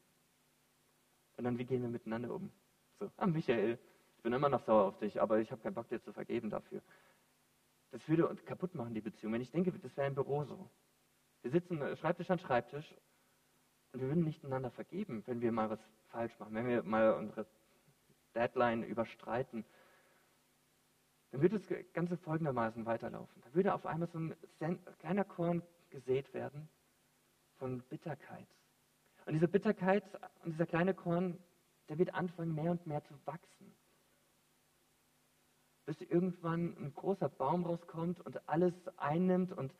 Und 1.36 1.44
dann, 1.44 1.58
wie 1.58 1.64
gehen 1.64 1.82
wir 1.82 1.88
miteinander 1.88 2.34
um? 2.34 2.50
So, 2.98 3.10
ah, 3.18 3.26
Michael, 3.26 3.78
ich 4.16 4.22
bin 4.22 4.32
immer 4.32 4.48
noch 4.48 4.64
sauer 4.64 4.84
auf 4.84 4.98
dich, 4.98 5.20
aber 5.20 5.40
ich 5.40 5.50
habe 5.50 5.60
keinen 5.60 5.74
Bock, 5.74 5.88
dir 5.88 6.02
zu 6.02 6.12
vergeben 6.12 6.48
dafür. 6.48 6.80
Das 7.90 8.06
würde 8.08 8.26
uns 8.26 8.42
kaputt 8.46 8.74
machen, 8.74 8.94
die 8.94 9.00
Beziehung. 9.02 9.34
Wenn 9.34 9.42
ich 9.42 9.50
denke, 9.50 9.70
das 9.72 9.94
wäre 9.96 10.06
ein 10.06 10.14
Büro 10.14 10.44
so. 10.44 10.70
Wir 11.42 11.50
sitzen 11.50 11.78
Schreibtisch 11.96 12.30
an 12.30 12.38
Schreibtisch 12.38 12.94
und 13.92 14.00
wir 14.00 14.08
würden 14.08 14.24
nicht 14.24 14.42
einander 14.44 14.70
vergeben, 14.70 15.22
wenn 15.26 15.40
wir 15.40 15.52
mal 15.52 15.68
was 15.68 15.80
falsch 16.10 16.38
machen, 16.38 16.54
wenn 16.54 16.66
wir 16.66 16.82
mal 16.82 17.14
unsere 17.14 17.46
Deadline 18.34 18.82
überstreiten. 18.82 19.64
Dann 21.32 21.42
würde 21.42 21.58
das 21.58 21.92
Ganze 21.92 22.16
folgendermaßen 22.16 22.86
weiterlaufen. 22.86 23.42
Da 23.44 23.54
würde 23.54 23.74
auf 23.74 23.86
einmal 23.86 24.08
so 24.08 24.18
ein 24.18 24.78
kleiner 25.00 25.24
Korn 25.24 25.62
gesät 25.90 26.32
werden 26.34 26.68
von 27.56 27.82
Bitterkeit. 27.82 28.46
Und 29.26 29.34
diese 29.34 29.48
Bitterkeit 29.48 30.04
und 30.44 30.52
dieser 30.52 30.66
kleine 30.66 30.94
Korn, 30.94 31.38
der 31.88 31.98
wird 31.98 32.14
anfangen, 32.14 32.54
mehr 32.54 32.70
und 32.70 32.86
mehr 32.86 33.02
zu 33.04 33.14
wachsen 33.24 33.74
bis 35.84 36.00
irgendwann 36.02 36.76
ein 36.78 36.94
großer 36.94 37.28
Baum 37.28 37.64
rauskommt 37.64 38.20
und 38.20 38.48
alles 38.48 38.74
einnimmt 38.96 39.52
und 39.52 39.72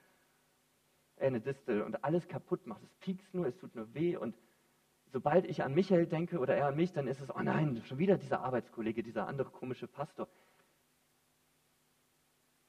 äh, 1.17 1.27
eine 1.27 1.41
Distel 1.41 1.83
und 1.83 2.05
alles 2.05 2.27
kaputt 2.29 2.67
macht. 2.67 2.83
Es 2.83 2.95
piekst 3.01 3.33
nur, 3.35 3.47
es 3.47 3.57
tut 3.59 3.75
nur 3.75 3.93
weh 3.95 4.17
und 4.17 4.35
sobald 5.13 5.45
ich 5.45 5.63
an 5.63 5.75
Michael 5.75 6.07
denke 6.07 6.39
oder 6.39 6.57
er 6.57 6.67
an 6.67 6.77
mich, 6.77 6.93
dann 6.93 7.07
ist 7.07 7.21
es, 7.21 7.31
oh 7.31 7.41
nein, 7.41 7.83
schon 7.87 7.99
wieder 7.99 8.19
dieser 8.19 8.41
Arbeitskollege, 8.41 9.03
dieser 9.03 9.27
andere 9.27 9.51
komische 9.51 9.87
Pastor. 9.87 10.29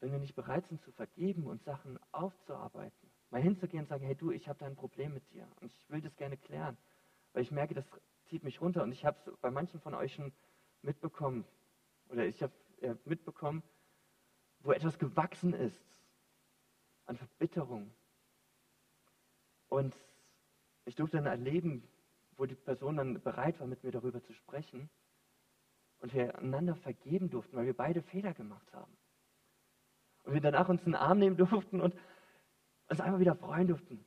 Wenn 0.03 0.11
wir 0.11 0.19
nicht 0.19 0.35
bereit 0.35 0.67
sind 0.67 0.81
zu 0.81 0.91
vergeben 0.91 1.47
und 1.47 1.63
Sachen 1.63 1.97
aufzuarbeiten, 2.11 3.09
mal 3.29 3.41
hinzugehen 3.41 3.83
und 3.83 3.87
sagen, 3.87 4.05
hey 4.05 4.15
du, 4.15 4.31
ich 4.31 4.49
habe 4.49 4.59
da 4.59 4.65
ein 4.65 4.75
Problem 4.75 5.13
mit 5.13 5.31
dir 5.31 5.47
und 5.61 5.71
ich 5.71 5.89
will 5.89 6.01
das 6.01 6.13
gerne 6.17 6.35
klären, 6.35 6.77
weil 7.31 7.41
ich 7.41 7.51
merke, 7.51 7.73
das 7.73 7.89
zieht 8.25 8.43
mich 8.43 8.59
runter 8.59 8.83
und 8.83 8.91
ich 8.91 9.05
habe 9.05 9.17
es 9.17 9.37
bei 9.37 9.49
manchen 9.49 9.79
von 9.79 9.93
euch 9.93 10.15
schon 10.15 10.33
mitbekommen 10.81 11.45
oder 12.09 12.25
ich 12.25 12.43
habe 12.43 12.51
mitbekommen, 13.05 13.63
wo 14.59 14.73
etwas 14.73 14.99
gewachsen 14.99 15.53
ist 15.53 15.81
an 17.05 17.15
Verbitterung. 17.15 17.89
Und 19.69 19.95
ich 20.83 20.95
durfte 20.95 21.15
dann 21.15 21.27
erleben, 21.27 21.87
wo 22.35 22.45
die 22.45 22.55
Person 22.55 22.97
dann 22.97 23.21
bereit 23.21 23.57
war, 23.61 23.67
mit 23.67 23.85
mir 23.85 23.91
darüber 23.91 24.21
zu 24.21 24.33
sprechen 24.33 24.89
und 25.99 26.13
wir 26.13 26.37
einander 26.39 26.75
vergeben 26.75 27.29
durften, 27.29 27.55
weil 27.55 27.67
wir 27.67 27.77
beide 27.77 28.01
Fehler 28.01 28.33
gemacht 28.33 28.73
haben. 28.73 28.97
Und 30.23 30.33
wir 30.33 30.41
danach 30.41 30.69
uns 30.69 30.85
einen 30.85 30.95
Arm 30.95 31.19
nehmen 31.19 31.37
durften 31.37 31.81
und 31.81 31.95
uns 32.89 33.01
einfach 33.01 33.19
wieder 33.19 33.35
freuen 33.35 33.67
durften. 33.67 34.03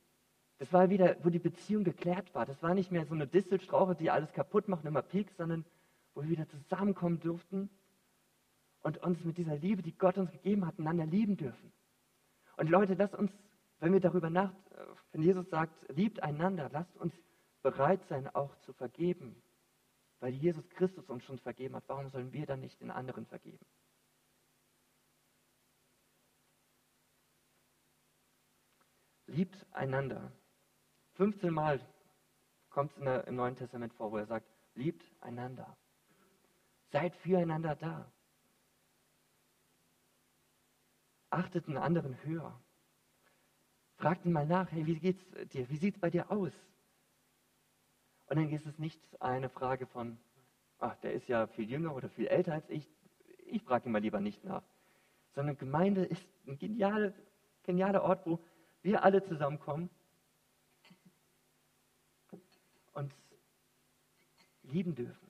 Das 0.59 0.73
war 0.73 0.89
wieder, 0.89 1.17
wo 1.23 1.29
die 1.29 1.39
Beziehung 1.39 1.85
geklärt 1.85 2.35
war. 2.35 2.47
Das 2.47 2.63
war 2.63 2.75
nicht 2.75 2.91
mehr 2.91 3.05
so 3.05 3.15
eine 3.15 3.27
Distelstrauche, 3.27 3.95
die 3.95 4.11
alles 4.11 4.33
kaputt 4.33 4.69
macht 4.69 4.85
und 4.85 4.89
immer 4.89 5.03
piekt, 5.03 5.37
sondern 5.37 5.65
wo 6.15 6.23
wir 6.23 6.31
wieder 6.31 6.49
zusammenkommen 6.49 7.21
durften 7.21 7.69
und 8.81 8.99
uns 8.99 9.23
mit 9.25 9.37
dieser 9.37 9.57
Liebe, 9.57 9.83
die 9.83 9.97
Gott 9.97 10.17
uns 10.17 10.31
gegeben 10.31 10.67
hat, 10.67 10.79
einander 10.79 11.05
lieben 11.05 11.37
dürfen. 11.37 11.73
Und 12.57 12.71
Leute, 12.71 12.95
lasst 12.95 13.15
uns, 13.15 13.31
wenn 13.81 13.93
wir 13.93 14.01
darüber 14.01 14.31
nach, 14.31 14.53
wenn 15.13 15.23
Jesus 15.23 15.49
sagt, 15.51 15.87
liebt 15.95 16.23
einander, 16.23 16.71
lasst 16.73 16.97
uns 16.97 17.13
bereit 17.63 18.01
sein, 18.09 18.33
auch 18.35 18.57
zu 18.61 18.73
vergeben. 18.73 19.43
Weil 20.21 20.33
Jesus 20.33 20.67
Christus 20.71 21.11
uns 21.11 21.25
schon 21.25 21.39
vergeben 21.39 21.77
hat, 21.77 21.85
warum 21.89 22.09
sollen 22.09 22.33
wir 22.33 22.47
dann 22.47 22.61
nicht 22.61 22.81
den 22.81 22.91
anderen 22.91 23.27
vergeben? 23.27 23.67
Liebt 29.27 29.67
einander. 29.73 30.33
15 31.15 31.53
Mal 31.53 31.81
kommt 32.71 32.93
es 32.97 33.25
im 33.27 33.37
Neuen 33.37 33.57
Testament 33.57 33.93
vor, 33.95 34.13
wo 34.13 34.19
er 34.19 34.27
sagt, 34.27 34.47
liebt 34.75 35.05
einander. 35.21 35.77
Seid 36.91 37.17
füreinander 37.17 37.75
da. 37.75 38.11
achtet 41.37 41.69
einen 41.69 41.77
anderen 41.77 42.23
höher. 42.25 42.59
Fragt 43.97 44.25
ihn 44.25 44.33
mal 44.33 44.47
nach, 44.47 44.71
hey, 44.73 44.87
wie 44.87 44.99
geht's 44.99 45.23
dir? 45.53 45.69
Wie 45.69 45.77
sieht 45.77 45.95
es 45.95 46.01
bei 46.01 46.11
dir 46.11 46.31
aus? 46.31 46.53
Und 48.27 48.37
dann 48.37 48.51
ist 48.51 48.67
es 48.67 48.79
nicht 48.79 49.01
eine 49.21 49.49
Frage 49.49 49.87
von, 49.87 50.19
ach, 50.79 50.97
der 50.97 51.13
ist 51.13 51.29
ja 51.29 51.47
viel 51.47 51.71
jünger 51.71 51.95
oder 51.95 52.09
viel 52.09 52.27
älter 52.27 52.55
als 52.55 52.69
ich, 52.69 52.89
ich 53.47 53.63
frage 53.63 53.89
ihn 53.89 53.93
mal 53.93 54.03
lieber 54.03 54.21
nicht 54.21 54.45
nach. 54.45 54.63
Sondern 55.35 55.57
Gemeinde 55.57 56.05
ist 56.05 56.27
ein 56.47 56.59
genialer, 56.59 57.13
genialer 57.63 58.03
Ort, 58.03 58.27
wo 58.27 58.41
wir 58.87 59.03
alle 59.03 59.23
zusammenkommen 59.25 59.91
und 62.93 63.13
lieben 64.63 64.95
dürfen. 64.95 65.29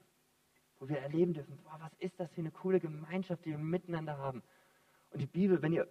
Wo 0.78 0.88
wir 0.90 0.98
erleben 0.98 1.32
dürfen, 1.32 1.56
boah, 1.64 1.78
was 1.80 1.94
ist 1.94 2.20
das 2.20 2.30
für 2.32 2.42
eine 2.42 2.50
coole 2.50 2.80
Gemeinschaft, 2.80 3.46
die 3.46 3.50
wir 3.50 3.58
miteinander 3.58 4.18
haben. 4.18 4.42
Und 5.10 5.20
die 5.20 5.26
Bibel, 5.26 5.62
wenn 5.62 5.72
ihr, 5.72 5.88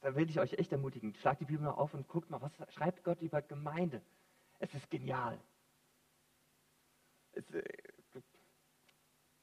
da 0.00 0.14
will 0.14 0.30
ich 0.30 0.38
euch 0.38 0.52
echt 0.52 0.70
ermutigen, 0.70 1.12
schlagt 1.16 1.40
die 1.40 1.46
Bibel 1.46 1.64
mal 1.64 1.72
auf 1.72 1.92
und 1.94 2.06
guckt 2.06 2.30
mal, 2.30 2.40
was 2.40 2.52
schreibt 2.72 3.02
Gott 3.02 3.20
über 3.20 3.42
Gemeinde. 3.42 4.00
Es 4.60 4.72
ist 4.72 4.88
genial. 4.88 5.40
Es, 7.32 7.50
äh, 7.50 7.64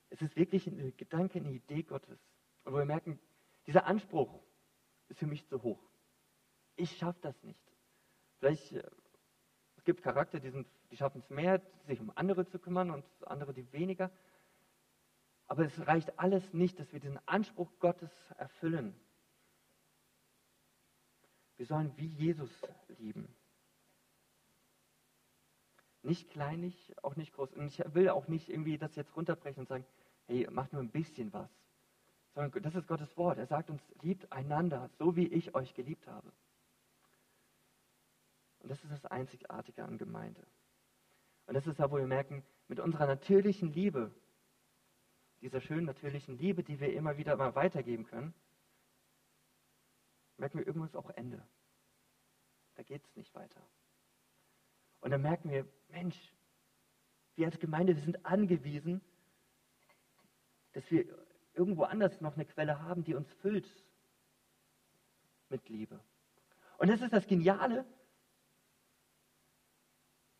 es 0.09 0.21
ist 0.21 0.37
wirklich 0.37 0.67
ein 0.67 0.95
Gedanke, 0.95 1.39
eine 1.39 1.51
Idee 1.51 1.83
Gottes. 1.83 2.17
Und 2.63 2.73
wo 2.73 2.77
wir 2.77 2.85
merken, 2.85 3.19
dieser 3.65 3.85
Anspruch 3.85 4.39
ist 5.09 5.19
für 5.19 5.27
mich 5.27 5.45
zu 5.47 5.61
hoch. 5.61 5.83
Ich 6.77 6.95
schaffe 6.97 7.19
das 7.21 7.43
nicht. 7.43 7.59
Vielleicht, 8.39 8.71
äh, 8.71 8.83
es 9.75 9.83
gibt 9.83 10.01
Charakter, 10.03 10.39
die, 10.39 10.65
die 10.91 10.97
schaffen 10.97 11.19
es 11.19 11.29
mehr, 11.29 11.61
sich 11.87 11.99
um 11.99 12.11
andere 12.15 12.45
zu 12.45 12.59
kümmern 12.59 12.91
und 12.91 13.03
andere, 13.25 13.53
die 13.53 13.71
weniger. 13.73 14.11
Aber 15.47 15.65
es 15.65 15.87
reicht 15.87 16.19
alles 16.19 16.53
nicht, 16.53 16.79
dass 16.79 16.91
wir 16.93 16.99
diesen 16.99 17.19
Anspruch 17.27 17.71
Gottes 17.79 18.11
erfüllen. 18.37 18.93
Wir 21.55 21.65
sollen 21.65 21.91
wie 21.97 22.05
Jesus 22.07 22.51
lieben. 22.99 23.27
Nicht 26.03 26.29
kleinig, 26.29 26.93
auch 27.01 27.15
nicht 27.15 27.33
groß. 27.33 27.53
Und 27.53 27.67
ich 27.67 27.79
will 27.93 28.09
auch 28.09 28.27
nicht 28.27 28.49
irgendwie 28.49 28.77
das 28.77 28.95
jetzt 28.95 29.15
runterbrechen 29.15 29.61
und 29.61 29.67
sagen, 29.67 29.85
hey, 30.27 30.47
macht 30.51 30.73
nur 30.73 30.81
ein 30.81 30.91
bisschen 30.91 31.33
was. 31.33 31.49
Sondern 32.35 32.61
das 32.61 32.75
ist 32.75 32.87
Gottes 32.87 33.17
Wort. 33.17 33.39
Er 33.39 33.47
sagt 33.47 33.69
uns, 33.71 33.81
liebt 34.01 34.31
einander, 34.31 34.89
so 34.99 35.15
wie 35.15 35.27
ich 35.27 35.55
euch 35.55 35.73
geliebt 35.73 36.05
habe. 36.07 36.31
Und 38.67 38.71
das 38.71 38.83
ist 38.83 38.91
das 38.91 39.05
Einzigartige 39.05 39.85
an 39.85 39.97
Gemeinde. 39.97 40.45
Und 41.45 41.53
das 41.53 41.65
ist 41.67 41.79
da, 41.79 41.89
wo 41.89 41.95
wir 41.95 42.05
merken, 42.05 42.43
mit 42.67 42.81
unserer 42.81 43.07
natürlichen 43.07 43.71
Liebe, 43.71 44.13
dieser 45.39 45.61
schönen 45.61 45.85
natürlichen 45.85 46.37
Liebe, 46.37 46.63
die 46.63 46.77
wir 46.81 46.91
immer 46.91 47.15
wieder 47.15 47.37
mal 47.37 47.55
weitergeben 47.55 48.03
können, 48.03 48.33
merken 50.35 50.59
wir, 50.59 50.67
irgendwann 50.67 50.93
auch 50.95 51.09
Ende. 51.11 51.47
Da 52.75 52.83
geht 52.83 53.05
es 53.05 53.15
nicht 53.15 53.33
weiter. 53.35 53.65
Und 54.99 55.11
dann 55.11 55.21
merken 55.21 55.49
wir, 55.49 55.65
Mensch, 55.87 56.33
wir 57.35 57.45
als 57.45 57.59
Gemeinde, 57.59 57.95
wir 57.95 58.03
sind 58.03 58.25
angewiesen, 58.25 58.99
dass 60.73 60.91
wir 60.91 61.05
irgendwo 61.53 61.83
anders 61.83 62.19
noch 62.19 62.33
eine 62.33 62.43
Quelle 62.43 62.81
haben, 62.81 63.05
die 63.05 63.15
uns 63.15 63.31
füllt 63.35 63.73
mit 65.47 65.69
Liebe. 65.69 66.03
Und 66.79 66.89
das 66.89 67.01
ist 67.01 67.13
das 67.13 67.27
Geniale, 67.27 67.85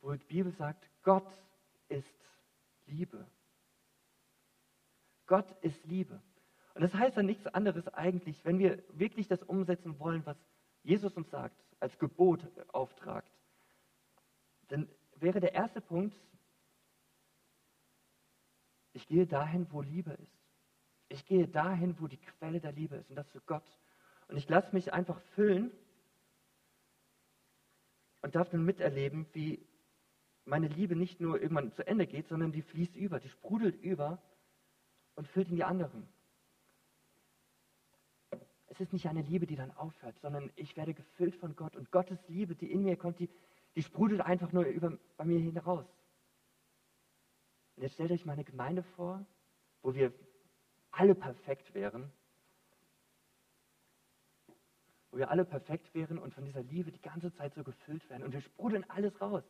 wo 0.02 0.14
die 0.14 0.26
Bibel 0.26 0.52
sagt, 0.52 0.90
Gott 1.04 1.28
ist 1.90 2.14
Liebe. 2.86 3.26
Gott 5.26 5.52
ist 5.62 5.86
Liebe. 5.86 6.22
Und 6.74 6.82
das 6.82 6.94
heißt 6.94 7.18
dann 7.18 7.26
nichts 7.26 7.48
anderes 7.48 7.88
eigentlich, 7.90 8.44
wenn 8.46 8.60
wir 8.60 8.84
wirklich 8.90 9.28
das 9.28 9.44
umsetzen 9.44 10.00
wollen, 10.00 10.26
was 10.26 10.38
Jesus 10.84 11.14
uns 11.14 11.30
sagt, 11.30 11.56
als 11.80 11.98
Gebot 12.00 12.48
auftragt, 12.72 13.32
dann 14.70 14.88
wäre 15.16 15.40
der 15.40 15.54
erste 15.54 15.82
Punkt, 15.82 16.16
ich 18.94 19.08
gehe 19.08 19.28
dahin, 19.28 19.68
wo 19.72 19.82
Liebe 19.82 20.12
ist. 20.14 20.38
Ich 21.10 21.26
gehe 21.26 21.48
dahin, 21.48 22.00
wo 22.00 22.08
die 22.08 22.18
Quelle 22.18 22.60
der 22.60 22.72
Liebe 22.72 22.96
ist, 22.96 23.10
und 23.10 23.16
das 23.16 23.34
ist 23.34 23.46
Gott. 23.46 23.64
Und 24.28 24.38
ich 24.38 24.50
lasse 24.50 24.74
mich 24.74 24.94
einfach 24.94 25.20
füllen 25.36 25.72
und 28.22 28.36
darf 28.36 28.50
dann 28.50 28.66
miterleben, 28.66 29.26
wie 29.34 29.67
meine 30.48 30.68
Liebe 30.68 30.96
nicht 30.96 31.20
nur 31.20 31.42
irgendwann 31.42 31.74
zu 31.74 31.86
Ende 31.86 32.08
geht, 32.08 32.28
sondern 32.28 32.52
die 32.52 32.62
fließt 32.62 32.96
über, 32.96 33.20
die 33.20 33.30
sprudelt 33.30 33.82
über 33.82 34.22
und 35.16 35.28
füllt 35.28 35.50
in 35.50 35.56
die 35.58 35.64
anderen. 35.64 36.08
Es 38.68 38.80
ist 38.80 38.94
nicht 38.94 39.08
eine 39.08 39.22
Liebe, 39.22 39.46
die 39.46 39.56
dann 39.56 39.72
aufhört, 39.72 40.18
sondern 40.22 40.52
ich 40.56 40.78
werde 40.78 40.94
gefüllt 40.94 41.36
von 41.36 41.56
Gott 41.56 41.76
und 41.76 41.92
Gottes 41.92 42.20
Liebe, 42.28 42.56
die 42.56 42.72
in 42.72 42.84
mir 42.84 42.96
kommt, 42.96 43.20
die, 43.20 43.30
die 43.76 43.84
sprudelt 43.84 44.22
einfach 44.22 44.52
nur 44.52 44.66
über, 44.66 44.98
bei 45.18 45.26
mir 45.26 45.40
hinaus. 45.40 45.86
Und 47.76 47.84
jetzt 47.84 47.94
stellt 47.94 48.12
euch 48.12 48.26
meine 48.26 48.44
Gemeinde 48.44 48.84
vor, 48.84 49.26
wo 49.82 49.94
wir 49.94 50.14
alle 50.92 51.16
perfekt 51.16 51.74
wären, 51.74 52.12
wo 55.12 55.18
wir 55.18 55.30
alle 55.30 55.46
perfekt 55.46 55.94
wären 55.94 56.18
und 56.20 56.34
von 56.34 56.46
dieser 56.46 56.64
Liebe 56.64 56.92
die 56.92 57.02
ganze 57.02 57.34
Zeit 57.36 57.54
so 57.54 57.64
gefüllt 57.64 58.10
werden 58.10 58.24
und 58.24 58.34
wir 58.34 58.42
sprudeln 58.42 58.86
alles 58.90 59.20
raus. 59.22 59.44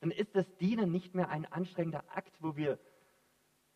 Dann 0.00 0.10
ist 0.10 0.34
das 0.34 0.46
Dienen 0.58 0.92
nicht 0.92 1.14
mehr 1.14 1.28
ein 1.28 1.46
anstrengender 1.46 2.04
Akt, 2.14 2.34
wo 2.40 2.56
wir 2.56 2.78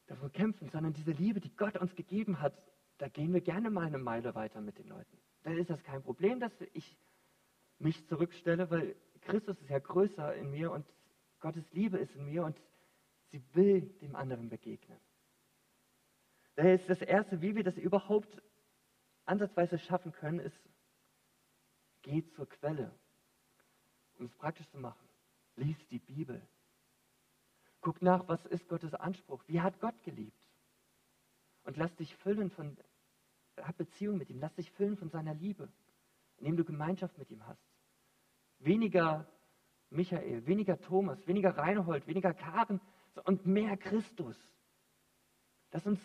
davor 0.07 0.31
kämpfen, 0.31 0.69
sondern 0.71 0.93
diese 0.93 1.13
Liebe, 1.13 1.41
die 1.41 1.55
Gott 1.57 1.77
uns 1.77 1.95
gegeben 1.95 2.41
hat, 2.41 2.55
da 2.99 3.09
gehen 3.09 3.33
wir 3.33 3.41
gerne 3.41 3.71
mal 3.71 3.87
eine 3.87 3.99
Meile 3.99 4.35
weiter 4.35 4.61
mit 4.61 4.79
den 4.79 4.89
Leuten. 4.89 5.19
Dann 5.43 5.57
ist 5.57 5.71
das 5.71 5.83
kein 5.85 6.03
Problem, 6.03 6.41
dass 6.41 6.53
ich 6.75 6.97
mich 7.79 8.07
zurückstelle, 8.09 8.71
weil 8.71 8.95
Christus 9.23 9.59
ist 9.61 9.71
ja 9.71 9.79
größer 9.79 10.35
in 10.35 10.51
mir 10.51 10.71
und 10.71 10.87
Gottes 11.41 11.65
Liebe 11.73 11.97
ist 11.99 12.15
in 12.15 12.27
mir 12.27 12.45
und 12.45 12.61
sie 13.31 13.43
will 13.55 13.83
dem 14.03 14.17
anderen 14.17 14.51
begegnen. 14.51 14.99
Daher 16.57 16.75
ist 16.75 16.89
das 16.91 17.01
Erste, 17.01 17.41
wie 17.41 17.57
wir 17.57 17.65
das 17.65 17.77
überhaupt 17.77 18.43
ansatzweise 19.25 19.79
schaffen 19.79 20.13
können, 20.13 20.41
ist, 20.41 20.61
geh 22.03 22.23
zur 22.35 22.49
Quelle, 22.49 22.91
um 24.19 24.27
es 24.27 24.35
praktisch 24.35 24.69
zu 24.71 24.79
machen. 24.79 25.10
Lies 25.57 25.77
die 25.89 25.99
Bibel. 25.99 26.41
Guck 27.81 28.03
nach, 28.03 28.29
was 28.29 28.45
ist 28.47 28.69
Gottes 28.69 28.95
Anspruch? 28.95 29.43
Wie 29.47 29.61
hat 29.61 29.81
Gott 29.81 30.01
geliebt? 30.03 30.49
Und 31.65 31.77
lass 31.77 31.95
dich 31.97 32.15
füllen 32.17 32.51
von, 32.51 32.77
hab 33.57 33.77
Beziehung 33.77 34.19
mit 34.19 34.31
ihm, 34.31 34.39
lass 34.39 34.55
dich 34.55 34.71
füllen 34.73 34.97
von 34.97 35.11
seiner 35.11 35.35
Liebe, 35.35 35.69
indem 36.39 36.57
du 36.57 36.65
Gemeinschaft 36.65 37.17
mit 37.19 37.31
ihm 37.31 37.47
hast. 37.47 37.63
Weniger 38.59 39.27
Michael, 39.91 40.47
weniger 40.47 40.81
Thomas, 40.81 41.27
weniger 41.27 41.57
Reinhold, 41.57 42.07
weniger 42.07 42.33
Karen 42.33 42.81
und 43.25 43.47
mehr 43.47 43.77
Christus. 43.77 44.37
Lass 45.73 45.87
uns 45.87 46.01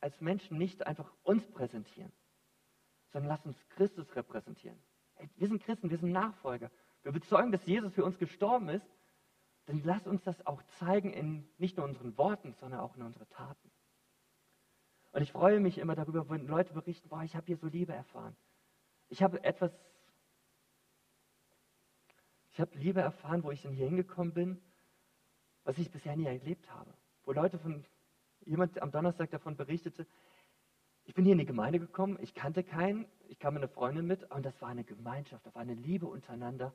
als 0.00 0.20
Menschen 0.20 0.58
nicht 0.58 0.86
einfach 0.86 1.12
uns 1.22 1.46
präsentieren, 1.52 2.12
sondern 3.12 3.28
lass 3.28 3.44
uns 3.46 3.56
Christus 3.70 4.14
repräsentieren. 4.14 4.78
Wir 5.36 5.48
sind 5.48 5.62
Christen, 5.62 5.90
wir 5.90 5.98
sind 5.98 6.12
Nachfolger. 6.12 6.70
Wir 7.02 7.12
bezeugen, 7.12 7.52
dass 7.52 7.64
Jesus 7.66 7.92
für 7.94 8.04
uns 8.04 8.18
gestorben 8.18 8.68
ist. 8.68 8.86
Dann 9.66 9.82
lass 9.84 10.06
uns 10.06 10.22
das 10.22 10.46
auch 10.46 10.62
zeigen 10.78 11.12
in 11.12 11.48
nicht 11.58 11.76
nur 11.76 11.86
unseren 11.86 12.16
Worten, 12.16 12.54
sondern 12.54 12.80
auch 12.80 12.96
in 12.96 13.02
unseren 13.02 13.28
Taten. 13.28 13.70
Und 15.12 15.22
ich 15.22 15.32
freue 15.32 15.60
mich 15.60 15.78
immer 15.78 15.94
darüber, 15.94 16.28
wenn 16.28 16.46
Leute 16.46 16.72
berichten, 16.72 17.08
boah, 17.08 17.22
ich 17.22 17.34
habe 17.34 17.46
hier 17.46 17.56
so 17.56 17.66
Liebe 17.66 17.92
erfahren. 17.92 18.36
Ich 19.08 19.22
habe 19.22 19.42
etwas, 19.42 19.72
ich 22.50 22.60
habe 22.60 22.76
Liebe 22.78 23.00
erfahren, 23.00 23.42
wo 23.42 23.50
ich 23.50 23.62
dann 23.62 23.72
hier 23.72 23.86
hingekommen 23.86 24.32
bin, 24.32 24.62
was 25.64 25.78
ich 25.78 25.90
bisher 25.90 26.16
nie 26.16 26.26
erlebt 26.26 26.70
habe. 26.70 26.92
Wo 27.24 27.32
Leute 27.32 27.58
von 27.58 27.84
jemand 28.44 28.80
am 28.80 28.90
Donnerstag 28.90 29.30
davon 29.30 29.56
berichtete, 29.56 30.06
ich 31.04 31.14
bin 31.14 31.24
hier 31.24 31.32
in 31.32 31.38
die 31.38 31.46
Gemeinde 31.46 31.78
gekommen, 31.78 32.18
ich 32.20 32.34
kannte 32.34 32.62
keinen, 32.62 33.06
ich 33.28 33.38
kam 33.38 33.54
mit 33.54 33.62
einer 33.62 33.72
Freundin 33.72 34.06
mit 34.06 34.30
und 34.30 34.44
das 34.44 34.60
war 34.60 34.68
eine 34.68 34.84
Gemeinschaft, 34.84 35.44
das 35.46 35.54
war 35.54 35.62
eine 35.62 35.74
Liebe 35.74 36.06
untereinander. 36.06 36.74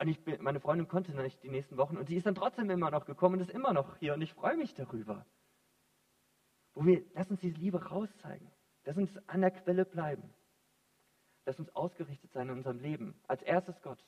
Und 0.00 0.08
ich 0.08 0.24
bin, 0.24 0.42
meine 0.42 0.60
Freundin 0.60 0.88
konnte 0.88 1.12
nicht 1.12 1.42
die 1.42 1.50
nächsten 1.50 1.76
Wochen 1.76 1.98
und 1.98 2.08
sie 2.08 2.16
ist 2.16 2.24
dann 2.24 2.34
trotzdem 2.34 2.70
immer 2.70 2.90
noch 2.90 3.04
gekommen 3.04 3.34
und 3.34 3.42
ist 3.42 3.50
immer 3.50 3.74
noch 3.74 3.98
hier 3.98 4.14
und 4.14 4.22
ich 4.22 4.32
freue 4.32 4.56
mich 4.56 4.72
darüber. 4.72 5.26
Wo 6.72 6.86
wir, 6.86 7.04
lass 7.12 7.30
uns 7.30 7.40
diese 7.40 7.58
Liebe 7.58 7.84
rauszeigen, 7.84 8.50
lass 8.84 8.96
uns 8.96 9.10
an 9.28 9.42
der 9.42 9.50
Quelle 9.50 9.84
bleiben, 9.84 10.32
lass 11.44 11.60
uns 11.60 11.68
ausgerichtet 11.76 12.32
sein 12.32 12.48
in 12.48 12.56
unserem 12.56 12.78
Leben. 12.78 13.14
Als 13.26 13.42
erstes 13.42 13.82
Gott. 13.82 14.02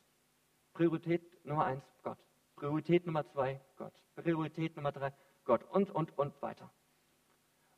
Priorität 0.73 1.45
Nummer 1.45 1.67
eins, 1.67 1.85
Gott. 2.03 2.19
Priorität 2.57 3.05
Nummer 3.05 3.27
zwei, 3.27 3.61
Gott. 3.77 3.93
Priorität 4.15 4.75
Nummer 4.77 4.93
drei, 4.93 5.13
Gott. 5.45 5.63
Und, 5.65 5.91
und, 5.91 6.17
und 6.17 6.41
weiter. 6.41 6.73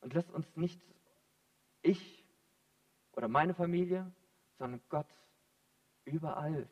Und 0.02 0.14
lasst 0.14 0.30
uns 0.30 0.46
nicht 0.54 0.80
ich 1.82 2.24
oder 3.10 3.26
meine 3.26 3.54
Familie, 3.54 4.12
sondern 4.58 4.80
Gott 4.88 5.12
überall 6.04 6.68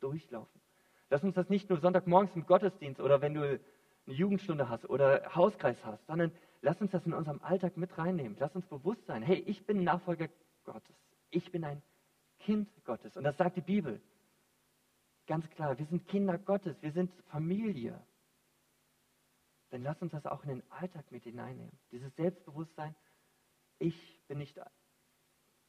durchlaufen. 0.00 0.65
Lass 1.08 1.22
uns 1.22 1.34
das 1.34 1.48
nicht 1.48 1.68
nur 1.68 1.80
Sonntagmorgens 1.80 2.34
im 2.34 2.46
Gottesdienst 2.46 3.00
oder 3.00 3.20
wenn 3.20 3.34
du 3.34 3.42
eine 3.42 3.60
Jugendstunde 4.06 4.68
hast 4.68 4.88
oder 4.88 5.34
Hauskreis 5.34 5.76
hast, 5.84 6.04
sondern 6.06 6.32
lass 6.62 6.80
uns 6.80 6.90
das 6.90 7.06
in 7.06 7.12
unserem 7.12 7.40
Alltag 7.42 7.76
mit 7.76 7.96
reinnehmen. 7.96 8.36
Lass 8.38 8.54
uns 8.54 8.66
bewusst 8.66 9.04
sein, 9.06 9.22
hey, 9.22 9.38
ich 9.46 9.64
bin 9.66 9.84
Nachfolger 9.84 10.28
Gottes. 10.64 10.96
Ich 11.30 11.50
bin 11.52 11.64
ein 11.64 11.82
Kind 12.40 12.68
Gottes. 12.84 13.16
Und 13.16 13.24
das 13.24 13.36
sagt 13.36 13.56
die 13.56 13.62
Bibel. 13.62 14.00
Ganz 15.26 15.48
klar, 15.50 15.78
wir 15.78 15.86
sind 15.86 16.06
Kinder 16.06 16.38
Gottes, 16.38 16.80
wir 16.82 16.92
sind 16.92 17.12
Familie. 17.30 18.00
dann 19.70 19.82
lass 19.82 20.00
uns 20.00 20.12
das 20.12 20.26
auch 20.26 20.42
in 20.44 20.50
den 20.50 20.62
Alltag 20.70 21.10
mit 21.10 21.24
hineinnehmen. 21.24 21.76
Dieses 21.90 22.14
Selbstbewusstsein, 22.14 22.94
ich 23.78 24.22
bin 24.28 24.38
nicht, 24.38 24.60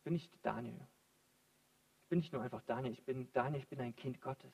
bin 0.04 0.14
nicht 0.14 0.32
Daniel. 0.44 0.80
Ich 2.04 2.10
bin 2.10 2.20
nicht 2.20 2.32
nur 2.32 2.44
einfach 2.44 2.62
Daniel, 2.64 2.94
ich 2.94 3.04
bin 3.04 3.32
Daniel, 3.34 3.62
ich 3.62 3.68
bin 3.68 3.82
ein 3.82 3.96
Kind 3.96 4.22
Gottes. 4.22 4.54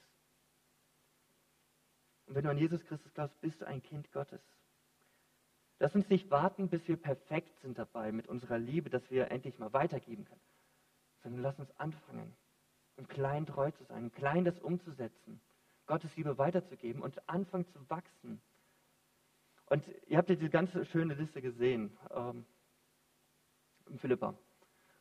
Und 2.26 2.36
wenn 2.36 2.44
du 2.44 2.50
an 2.50 2.58
Jesus 2.58 2.84
Christus 2.86 3.14
glaubst, 3.14 3.40
bist 3.42 3.62
du 3.62 3.68
ein 3.68 3.82
Kind 3.82 4.12
Gottes. 4.12 4.42
Lass 5.80 5.96
uns 5.96 6.08
nicht 6.10 6.32
warten, 6.32 6.70
bis 6.70 6.88
wir 6.88 6.98
perfekt 6.98 7.60
sind 7.62 7.78
dabei 7.78 8.12
mit 8.12 8.28
unserer 8.28 8.58
Liebe, 8.58 8.90
dass 8.90 9.10
wir 9.12 9.32
endlich 9.32 9.60
mal 9.60 9.74
weitergeben 9.74 10.24
können, 10.26 10.42
sondern 11.24 11.42
lass 11.42 11.60
uns 11.60 11.70
anfangen, 11.78 12.36
im 12.96 13.08
Kleinen 13.08 13.46
treu 13.46 13.72
zu 13.72 13.84
sein, 13.86 14.04
im 14.04 14.12
Kleinen 14.12 14.46
das 14.46 14.60
umzusetzen, 14.60 15.42
Gottes 15.86 16.16
Liebe 16.16 16.38
weiterzugeben 16.38 17.02
und 17.02 17.28
anfangen 17.28 17.68
zu 17.68 17.90
wachsen. 17.90 18.42
Und 19.66 19.86
ihr 20.08 20.18
habt 20.18 20.30
ja 20.30 20.36
diese 20.36 20.50
ganze 20.50 20.86
schöne 20.86 21.16
Liste 21.16 21.42
gesehen 21.42 21.98
ähm, 22.12 22.46
im 23.88 23.98
Philippa, 24.00 24.36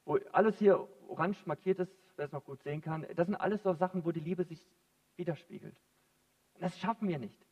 wo 0.05 0.17
alles 0.33 0.59
hier 0.59 0.89
orange 1.07 1.47
markiert 1.47 1.79
ist, 1.79 1.93
wer 2.17 2.27
es 2.27 2.33
noch 2.33 2.45
gut 2.45 2.63
sehen 2.63 2.81
kann. 2.81 3.07
Das 3.15 3.27
sind 3.27 3.37
alles 3.37 3.63
so 3.63 3.75
Sachen, 3.75 4.05
wo 4.05 4.13
die 4.13 4.21
Liebe 4.21 4.45
sich 4.45 4.67
widerspiegelt. 5.17 5.77
Das 6.63 6.79
schaffen 6.79 7.09
wir 7.09 7.19
nicht. 7.19 7.45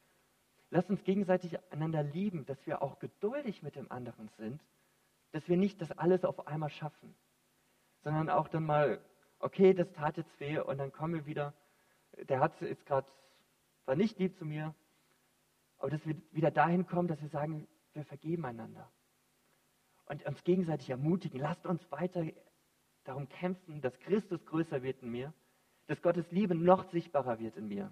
Lass 0.71 0.89
uns 0.89 1.03
gegenseitig 1.03 1.59
einander 1.73 2.05
lieben, 2.05 2.47
dass 2.47 2.65
wir 2.65 2.81
auch 2.81 3.01
geduldig 3.01 3.61
mit 3.61 3.75
dem 3.75 3.91
anderen 3.91 4.29
sind, 4.39 4.63
dass 5.33 5.49
wir 5.49 5.57
nicht 5.57 5.81
das 5.81 5.91
alles 5.91 6.25
auf 6.25 6.47
einmal 6.47 6.71
schaffen, 6.71 7.17
sondern 8.05 8.31
auch 8.31 8.47
dann 8.47 8.67
mal, 8.67 9.05
okay, 9.41 9.75
das 9.75 9.91
tat 9.95 10.17
jetzt 10.17 10.39
weh 10.39 10.61
und 10.61 10.79
dann 10.79 10.93
kommen 10.93 11.15
wir 11.15 11.27
wieder, 11.27 11.55
der 12.29 12.39
hat 12.39 12.61
jetzt 12.61 12.87
gerade, 12.87 13.09
war 13.85 13.97
nicht 13.97 14.17
lieb 14.21 14.39
zu 14.39 14.45
mir, 14.45 14.77
aber 15.79 15.91
dass 15.91 16.07
wir 16.07 16.15
wieder 16.31 16.53
dahin 16.53 16.87
kommen, 16.87 17.09
dass 17.09 17.21
wir 17.21 17.31
sagen, 17.31 17.67
wir 17.95 18.05
vergeben 18.05 18.45
einander 18.45 18.89
und 20.07 20.25
uns 20.25 20.45
gegenseitig 20.45 20.89
ermutigen. 20.89 21.41
Lasst 21.41 21.67
uns 21.67 21.83
weiter 21.91 22.25
darum 23.03 23.29
kämpfen, 23.29 23.81
dass 23.81 23.99
Christus 23.99 24.47
größer 24.47 24.85
wird 24.85 25.03
in 25.03 25.11
mir, 25.11 25.35
dass 25.89 26.01
Gottes 26.01 26.31
Liebe 26.31 26.55
noch 26.55 26.89
sichtbarer 26.93 27.41
wird 27.41 27.57
in 27.57 27.67
mir. 27.67 27.91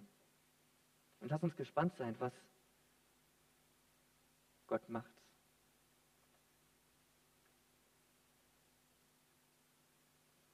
Und 1.20 1.30
lass 1.30 1.42
uns 1.42 1.56
gespannt 1.56 1.94
sein, 1.96 2.14
was 2.18 2.32
Gott 4.66 4.88
macht. 4.88 5.10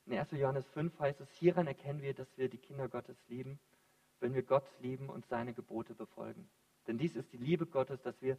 In 0.07 0.19
1. 0.19 0.31
Johannes 0.33 0.67
5 0.69 0.99
heißt 0.99 1.21
es, 1.21 1.31
hieran 1.33 1.67
erkennen 1.67 2.03
wir, 2.03 2.15
dass 2.15 2.29
wir 2.37 2.49
die 2.49 2.59
Kinder 2.59 2.89
Gottes 2.89 3.17
lieben, 3.29 3.59
wenn 4.21 4.35
wir 4.35 4.43
Gott 4.43 4.67
lieben 4.81 5.09
und 5.09 5.27
seine 5.27 5.55
Gebote 5.55 5.95
befolgen. 5.95 6.49
Denn 6.87 6.99
dies 6.99 7.17
ist 7.17 7.33
die 7.33 7.39
Liebe 7.39 7.67
Gottes, 7.67 8.01
dass 8.03 8.21
wir 8.21 8.39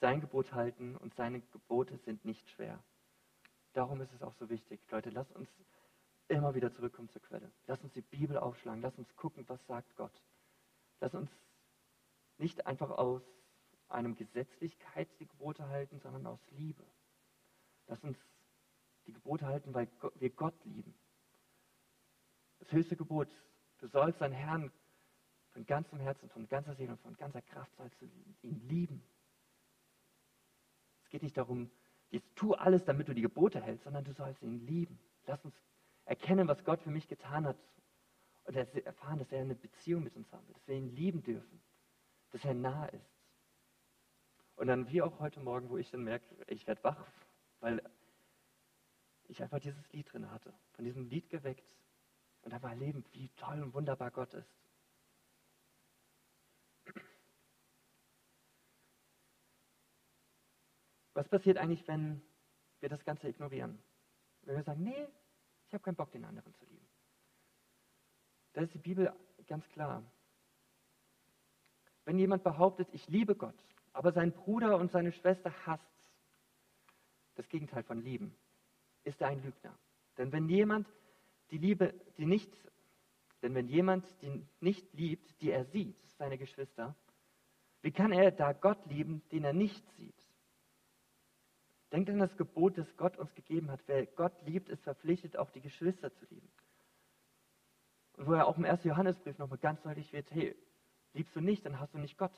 sein 0.00 0.20
Gebot 0.20 0.52
halten 0.52 0.96
und 0.96 1.14
seine 1.14 1.40
Gebote 1.40 1.96
sind 1.98 2.24
nicht 2.24 2.48
schwer. 2.50 2.82
Darum 3.72 4.00
ist 4.00 4.12
es 4.12 4.22
auch 4.22 4.34
so 4.34 4.48
wichtig, 4.48 4.80
Leute, 4.90 5.10
lasst 5.10 5.34
uns 5.34 5.48
immer 6.28 6.54
wieder 6.54 6.72
zurückkommen 6.72 7.08
zur 7.08 7.22
Quelle. 7.22 7.50
Lasst 7.66 7.82
uns 7.82 7.92
die 7.94 8.02
Bibel 8.02 8.36
aufschlagen, 8.36 8.82
lasst 8.82 8.98
uns 8.98 9.14
gucken, 9.16 9.48
was 9.48 9.64
sagt 9.66 9.96
Gott. 9.96 10.22
Lasst 11.00 11.14
uns 11.14 11.30
nicht 12.38 12.66
einfach 12.66 12.90
aus 12.90 13.22
einem 13.88 14.14
Gesetzlichkeit 14.14 15.08
die 15.20 15.26
Gebote 15.26 15.68
halten, 15.68 15.98
sondern 16.00 16.26
aus 16.26 16.40
Liebe. 16.50 16.84
Lass 17.86 18.02
uns 18.04 18.18
die 19.06 19.12
Gebote 19.12 19.46
halten, 19.46 19.74
weil 19.74 19.88
wir 20.16 20.30
Gott 20.30 20.54
lieben. 20.64 20.94
Das 22.58 22.72
höchste 22.72 22.96
Gebot, 22.96 23.28
du 23.78 23.86
sollst 23.86 24.20
deinen 24.20 24.34
Herrn 24.34 24.70
von 25.52 25.64
ganzem 25.64 25.98
Herzen, 26.00 26.28
von 26.28 26.48
ganzer 26.48 26.74
Seele 26.74 26.92
und 26.92 27.00
von 27.00 27.16
ganzer 27.16 27.42
Kraft 27.42 27.74
sollst 27.76 28.00
du 28.00 28.06
ihn 28.42 28.68
lieben. 28.68 29.02
Es 31.04 31.08
geht 31.08 31.22
nicht 31.22 31.36
darum, 31.36 31.70
jetzt 32.10 32.36
tu 32.36 32.52
alles, 32.54 32.84
damit 32.84 33.08
du 33.08 33.14
die 33.14 33.22
Gebote 33.22 33.62
hältst, 33.62 33.84
sondern 33.84 34.04
du 34.04 34.12
sollst 34.12 34.42
ihn 34.42 34.66
lieben. 34.66 34.98
Lass 35.26 35.42
uns 35.44 35.54
erkennen, 36.04 36.48
was 36.48 36.64
Gott 36.64 36.82
für 36.82 36.90
mich 36.90 37.08
getan 37.08 37.46
hat 37.46 37.56
und 38.44 38.56
erfahren, 38.56 39.18
dass 39.18 39.32
er 39.32 39.40
eine 39.40 39.54
Beziehung 39.54 40.02
mit 40.02 40.16
uns 40.16 40.30
haben 40.32 40.46
will, 40.46 40.54
dass 40.54 40.68
wir 40.68 40.76
ihn 40.76 40.94
lieben 40.94 41.22
dürfen, 41.22 41.60
dass 42.30 42.44
er 42.44 42.54
nah 42.54 42.86
ist. 42.86 43.18
Und 44.56 44.66
dann 44.66 44.88
wie 44.88 45.02
auch 45.02 45.20
heute 45.20 45.40
Morgen, 45.40 45.68
wo 45.70 45.78
ich 45.78 45.90
dann 45.90 46.02
merke, 46.02 46.26
ich 46.48 46.66
werde 46.66 46.82
wach, 46.82 47.06
weil 47.60 47.82
ich 49.24 49.42
einfach 49.42 49.60
dieses 49.60 49.92
Lied 49.92 50.12
drin 50.12 50.30
hatte, 50.30 50.52
von 50.72 50.84
diesem 50.84 51.08
Lied 51.08 51.28
geweckt 51.30 51.76
und 52.42 52.52
einfach 52.52 52.70
erleben, 52.70 53.04
wie 53.12 53.28
toll 53.36 53.62
und 53.62 53.74
wunderbar 53.74 54.10
Gott 54.10 54.34
ist. 54.34 54.48
Was 61.14 61.28
passiert 61.28 61.58
eigentlich, 61.58 61.86
wenn 61.88 62.22
wir 62.80 62.88
das 62.88 63.04
Ganze 63.04 63.28
ignorieren? 63.28 63.82
Wenn 64.42 64.56
wir 64.56 64.62
sagen, 64.62 64.84
nee, 64.84 65.08
ich 65.66 65.74
habe 65.74 65.84
keinen 65.84 65.96
Bock, 65.96 66.10
den 66.12 66.24
anderen 66.24 66.54
zu 66.54 66.64
lieben. 66.64 66.88
Da 68.52 68.62
ist 68.62 68.72
die 68.72 68.78
Bibel 68.78 69.12
ganz 69.46 69.68
klar. 69.68 70.02
Wenn 72.08 72.18
jemand 72.18 72.42
behauptet, 72.42 72.88
ich 72.92 73.06
liebe 73.08 73.34
Gott, 73.34 73.54
aber 73.92 74.12
sein 74.12 74.32
Bruder 74.32 74.78
und 74.78 74.90
seine 74.90 75.12
Schwester 75.12 75.52
hasst, 75.66 75.84
das 77.34 77.46
Gegenteil 77.50 77.82
von 77.82 78.00
lieben, 78.00 78.34
ist 79.04 79.20
er 79.20 79.28
ein 79.28 79.42
Lügner. 79.42 79.78
Denn 80.16 80.32
wenn 80.32 80.48
jemand 80.48 80.88
die 81.50 81.58
Liebe, 81.58 81.92
die 82.16 82.24
nicht, 82.24 82.50
denn 83.42 83.54
wenn 83.54 83.68
jemand 83.68 84.06
die 84.22 84.42
nicht 84.60 84.90
liebt, 84.94 85.38
die 85.42 85.50
er 85.50 85.66
sieht, 85.66 86.02
seine 86.16 86.38
Geschwister, 86.38 86.96
wie 87.82 87.92
kann 87.92 88.10
er 88.12 88.30
da 88.30 88.54
Gott 88.54 88.86
lieben, 88.86 89.20
den 89.30 89.44
er 89.44 89.52
nicht 89.52 89.86
sieht? 89.98 90.26
Denkt 91.92 92.08
an 92.08 92.20
das 92.20 92.34
Gebot, 92.38 92.78
das 92.78 92.96
Gott 92.96 93.18
uns 93.18 93.34
gegeben 93.34 93.70
hat. 93.70 93.80
Wer 93.84 94.06
Gott 94.06 94.32
liebt, 94.46 94.70
ist 94.70 94.82
verpflichtet, 94.82 95.36
auch 95.36 95.50
die 95.50 95.60
Geschwister 95.60 96.10
zu 96.14 96.24
lieben. 96.30 96.48
Und 98.16 98.28
wo 98.28 98.32
er 98.32 98.46
auch 98.46 98.56
im 98.56 98.64
1. 98.64 98.82
Johannesbrief 98.84 99.36
nochmal 99.36 99.58
ganz 99.58 99.82
deutlich 99.82 100.10
wird, 100.14 100.30
hey, 100.30 100.56
liebst 101.18 101.36
du 101.36 101.40
nicht, 101.40 101.64
dann 101.66 101.78
hast 101.78 101.92
du 101.92 101.98
nicht 101.98 102.16
Gott 102.16 102.32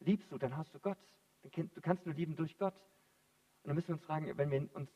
liebst 0.00 0.30
du, 0.32 0.38
dann 0.38 0.56
hast 0.56 0.74
du 0.74 0.80
Gott. 0.80 0.98
Du 1.42 1.80
kannst 1.80 2.04
nur 2.04 2.14
lieben 2.14 2.36
durch 2.36 2.56
Gott. 2.58 2.74
Und 3.62 3.68
dann 3.68 3.76
müssen 3.76 3.88
wir 3.88 3.94
uns 3.94 4.04
fragen, 4.04 4.36
wenn 4.36 4.50
wir 4.50 4.74
uns 4.74 4.90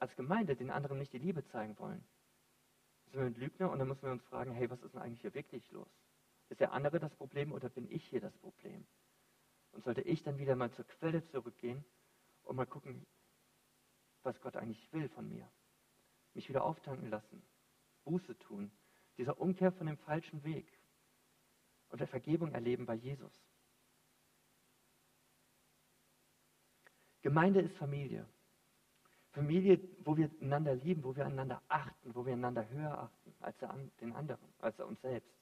als 0.00 0.14
Gemeinde 0.16 0.56
den 0.56 0.70
anderen 0.70 0.98
nicht 0.98 1.12
die 1.12 1.18
Liebe 1.18 1.44
zeigen 1.46 1.78
wollen, 1.78 2.04
sind 3.06 3.20
wir 3.20 3.26
ein 3.26 3.34
Lügner 3.34 3.70
und 3.70 3.78
dann 3.78 3.88
müssen 3.88 4.02
wir 4.02 4.12
uns 4.12 4.24
fragen, 4.24 4.52
hey, 4.52 4.68
was 4.70 4.82
ist 4.82 4.94
denn 4.94 5.02
eigentlich 5.02 5.20
hier 5.20 5.34
wirklich 5.34 5.70
los? 5.70 5.88
Ist 6.48 6.60
der 6.60 6.72
andere 6.72 6.98
das 6.98 7.14
Problem 7.14 7.52
oder 7.52 7.68
bin 7.68 7.90
ich 7.90 8.04
hier 8.06 8.20
das 8.20 8.36
Problem? 8.38 8.86
Und 9.72 9.84
sollte 9.84 10.02
ich 10.02 10.22
dann 10.22 10.38
wieder 10.38 10.56
mal 10.56 10.72
zur 10.72 10.86
Quelle 10.86 11.24
zurückgehen 11.26 11.84
und 12.44 12.56
mal 12.56 12.66
gucken, 12.66 13.06
was 14.22 14.40
Gott 14.40 14.56
eigentlich 14.56 14.92
will 14.92 15.08
von 15.10 15.28
mir? 15.28 15.50
Mich 16.32 16.48
wieder 16.48 16.64
auftanken 16.64 17.10
lassen, 17.10 17.42
Buße 18.04 18.38
tun, 18.38 18.70
dieser 19.18 19.38
Umkehr 19.38 19.70
von 19.72 19.86
dem 19.86 19.98
falschen 19.98 20.42
Weg 20.44 20.66
und 21.94 22.00
der 22.00 22.08
Vergebung 22.08 22.50
erleben 22.50 22.86
bei 22.86 22.94
Jesus. 22.94 23.32
Gemeinde 27.22 27.60
ist 27.60 27.76
Familie. 27.76 28.26
Familie, 29.30 29.78
wo 30.00 30.16
wir 30.16 30.28
einander 30.40 30.74
lieben, 30.74 31.04
wo 31.04 31.14
wir 31.14 31.24
einander 31.24 31.62
achten, 31.68 32.12
wo 32.12 32.26
wir 32.26 32.32
einander 32.32 32.68
höher 32.68 32.98
achten 32.98 33.32
als 33.38 33.56
den 34.00 34.12
anderen, 34.12 34.52
als 34.58 34.80
uns 34.80 35.00
selbst. 35.02 35.32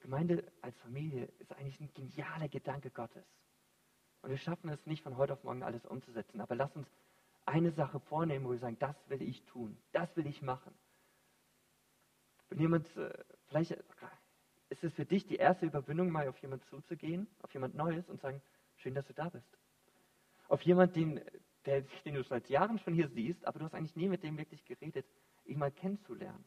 Gemeinde 0.00 0.50
als 0.62 0.74
Familie 0.78 1.26
ist 1.40 1.52
eigentlich 1.52 1.80
ein 1.80 1.92
genialer 1.92 2.48
Gedanke 2.48 2.90
Gottes. 2.90 3.26
Und 4.22 4.30
wir 4.30 4.38
schaffen 4.38 4.70
es 4.70 4.86
nicht 4.86 5.02
von 5.02 5.18
heute 5.18 5.34
auf 5.34 5.44
morgen 5.44 5.62
alles 5.62 5.84
umzusetzen. 5.84 6.40
Aber 6.40 6.54
lass 6.54 6.74
uns 6.74 6.88
eine 7.44 7.70
Sache 7.72 8.00
vornehmen, 8.00 8.46
wo 8.46 8.52
wir 8.52 8.58
sagen, 8.60 8.78
das 8.78 8.96
will 9.10 9.20
ich 9.20 9.44
tun, 9.44 9.76
das 9.92 10.16
will 10.16 10.26
ich 10.26 10.40
machen. 10.40 10.74
Wenn 12.48 12.60
jemand, 12.60 12.96
äh, 12.96 13.12
vielleicht 13.48 13.76
ist 14.74 14.84
es 14.84 14.94
für 14.94 15.04
dich 15.04 15.26
die 15.26 15.36
erste 15.36 15.66
Überwindung, 15.66 16.10
mal 16.10 16.28
auf 16.28 16.38
jemand 16.38 16.64
zuzugehen, 16.66 17.26
auf 17.42 17.52
jemand 17.52 17.74
Neues 17.74 18.08
und 18.08 18.20
sagen, 18.20 18.40
schön, 18.76 18.94
dass 18.94 19.06
du 19.06 19.14
da 19.14 19.28
bist 19.28 19.56
auf 20.48 20.62
jemanden, 20.62 20.94
den, 20.94 21.20
der, 21.66 21.82
den 22.04 22.14
du 22.14 22.22
seit 22.22 22.48
Jahren 22.48 22.78
schon 22.78 22.94
hier 22.94 23.08
siehst, 23.08 23.46
aber 23.46 23.58
du 23.58 23.64
hast 23.64 23.74
eigentlich 23.74 23.96
nie 23.96 24.08
mit 24.08 24.22
dem 24.22 24.36
wirklich 24.36 24.64
geredet, 24.64 25.06
ihn 25.44 25.58
mal 25.58 25.70
kennenzulernen. 25.70 26.44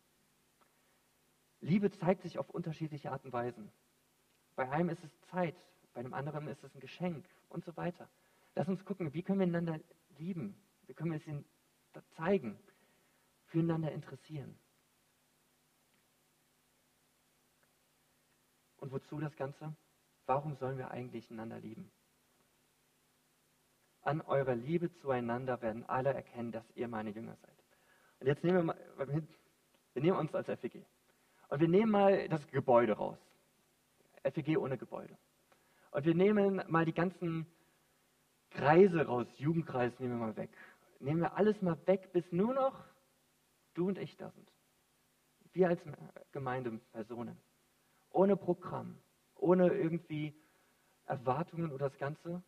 Liebe 1.61 1.91
zeigt 1.91 2.21
sich 2.21 2.37
auf 2.37 2.49
unterschiedliche 2.49 3.11
Art 3.11 3.25
und 3.25 3.33
Weisen. 3.33 3.71
Bei 4.55 4.69
einem 4.69 4.89
ist 4.89 5.03
es 5.03 5.11
Zeit, 5.29 5.55
bei 5.93 5.99
einem 5.99 6.13
anderen 6.13 6.47
ist 6.47 6.63
es 6.63 6.73
ein 6.75 6.79
Geschenk 6.79 7.25
und 7.49 7.65
so 7.65 7.75
weiter. 7.77 8.07
Lass 8.55 8.67
uns 8.67 8.85
gucken, 8.85 9.13
wie 9.13 9.23
können 9.23 9.39
wir 9.39 9.47
einander 9.47 9.79
lieben? 10.17 10.55
Wie 10.85 10.93
können 10.93 11.11
wir 11.11 11.17
es 11.17 11.27
ihnen 11.27 11.45
zeigen? 12.15 12.57
Füreinander 13.47 13.91
interessieren. 13.91 14.57
Und 18.87 18.93
wozu 18.93 19.19
das 19.19 19.35
Ganze? 19.35 19.75
Warum 20.27 20.55
sollen 20.55 20.77
wir 20.77 20.91
eigentlich 20.91 21.29
einander 21.29 21.59
lieben? 21.59 21.91
An 24.01 24.21
eurer 24.21 24.55
Liebe 24.55 24.93
zueinander 25.01 25.61
werden 25.61 25.83
alle 25.89 26.13
erkennen, 26.13 26.53
dass 26.53 26.63
ihr 26.73 26.87
meine 26.87 27.09
Jünger 27.09 27.35
seid. 27.35 27.63
Und 28.21 28.27
jetzt 28.27 28.45
nehmen 28.45 28.59
wir 28.59 28.63
mal, 28.63 28.77
wir 29.93 30.01
nehmen 30.01 30.17
uns 30.17 30.33
als 30.33 30.47
FEG. 30.61 30.85
Und 31.49 31.59
wir 31.59 31.67
nehmen 31.67 31.91
mal 31.91 32.29
das 32.29 32.47
Gebäude 32.47 32.93
raus. 32.93 33.17
FEG 34.23 34.57
ohne 34.57 34.77
Gebäude. 34.77 35.17
Und 35.91 36.05
wir 36.05 36.15
nehmen 36.15 36.63
mal 36.69 36.85
die 36.85 36.93
ganzen 36.93 37.45
Kreise 38.51 39.05
raus, 39.05 39.27
Jugendkreis 39.35 39.99
nehmen 39.99 40.17
wir 40.17 40.27
mal 40.27 40.37
weg. 40.37 40.51
Nehmen 41.01 41.19
wir 41.19 41.35
alles 41.35 41.61
mal 41.61 41.77
weg, 41.87 42.13
bis 42.13 42.23
nur 42.31 42.53
noch 42.53 42.85
du 43.73 43.89
und 43.89 43.97
ich 43.97 44.15
da 44.15 44.31
sind. 44.31 44.49
Wir 45.51 45.67
als 45.67 45.81
Gemeindepersonen. 46.31 47.37
Ohne 48.17 48.35
Programm, 48.35 48.97
ohne 49.35 49.71
irgendwie 49.71 50.33
Erwartungen 51.05 51.71
oder 51.71 51.91
das 51.91 51.99
Ganze, 51.99 52.41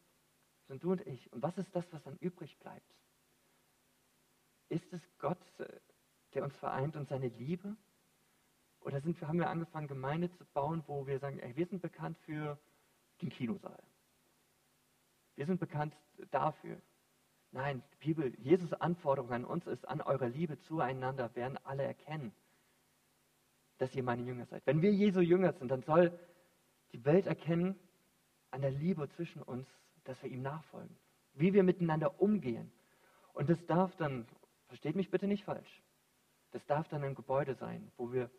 sind 0.68 0.84
du 0.84 0.94
und 0.94 1.06
ich. 1.06 1.32
Und 1.32 1.44
was 1.44 1.56
ist 1.60 1.70
das, 1.76 1.86
was 1.92 2.02
dann 2.02 2.18
übrig 2.18 2.58
bleibt? 2.58 2.92
Ist 4.70 4.92
es 4.92 5.02
Gott, 5.20 5.38
der 6.34 6.44
uns 6.44 6.56
vereint 6.56 6.96
und 6.96 7.08
seine 7.08 7.28
Liebe? 7.28 7.78
Oder 8.80 9.00
sind 9.02 9.22
wir, 9.22 9.28
haben 9.28 9.38
wir 9.38 9.48
angefangen, 9.48 9.88
Gemeinde 9.88 10.32
zu 10.32 10.46
bauen, 10.56 10.84
wo 10.88 11.06
wir 11.06 11.20
sagen, 11.20 11.38
ey, 11.38 11.56
wir 11.56 11.68
sind 11.68 11.84
bekannt 11.84 12.18
für 12.26 12.58
den 13.22 13.30
Kinosaal. 13.30 13.84
Wir 15.36 15.46
sind 15.46 15.60
bekannt 15.60 15.96
dafür. 16.32 16.82
Nein, 17.52 17.84
die 17.94 18.08
Bibel, 18.08 18.34
Jesus 18.40 18.74
Anforderung 18.74 19.32
an 19.34 19.46
uns 19.46 19.68
ist, 19.68 19.88
an 19.88 20.02
eurer 20.02 20.30
Liebe 20.30 20.58
zueinander 20.62 21.36
werden 21.36 21.60
alle 21.64 21.84
erkennen, 21.84 22.34
dass 23.80 23.96
ihr 23.96 24.04
meine 24.04 24.22
Jünger 24.24 24.46
seid. 24.46 24.62
Wenn 24.66 24.82
wir 24.82 24.94
Jesu 24.94 25.22
Jünger 25.22 25.54
sind, 25.54 25.70
dann 25.70 25.82
soll 25.82 26.18
die 26.92 27.04
Welt 27.06 27.26
erkennen 27.26 27.80
an 28.52 28.62
der 28.62 28.72
Liebe 28.72 29.10
zwischen 29.10 29.42
uns, 29.42 29.68
dass 30.04 30.22
wir 30.22 30.30
ihm 30.30 30.42
nachfolgen. 30.42 30.96
Wie 31.34 31.54
wir 31.54 31.64
miteinander 31.64 32.22
umgehen. 32.22 32.72
Und 33.34 33.50
das 33.50 33.66
darf 33.66 33.96
dann, 33.96 34.28
versteht 34.68 34.96
mich 34.96 35.10
bitte 35.10 35.28
nicht 35.28 35.46
falsch, 35.46 35.82
das 36.52 36.66
darf 36.66 36.88
dann 36.90 37.04
ein 37.04 37.16
Gebäude 37.16 37.56
sein, 37.56 37.92
wo 37.98 38.12
wir 38.12 38.30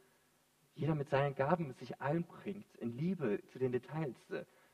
jeder 0.74 0.94
mit 0.94 1.08
seinen 1.08 1.34
Gaben 1.34 1.72
sich 1.74 2.00
einbringt, 2.00 2.66
in 2.76 2.96
Liebe 2.96 3.40
zu 3.52 3.58
den 3.58 3.72
Details. 3.72 4.16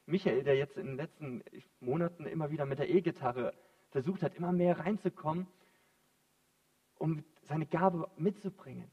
Michael, 0.06 0.42
der 0.42 0.56
jetzt 0.56 0.76
in 0.76 0.86
den 0.86 0.96
letzten 0.96 1.42
Monaten 1.80 2.26
immer 2.26 2.50
wieder 2.50 2.66
mit 2.66 2.78
der 2.78 2.88
E-Gitarre 2.88 3.54
versucht 3.90 4.22
hat, 4.22 4.34
immer 4.34 4.52
mehr 4.52 4.78
reinzukommen, 4.78 5.46
um 6.98 7.24
seine 7.42 7.66
Gabe 7.66 8.08
mitzubringen, 8.16 8.90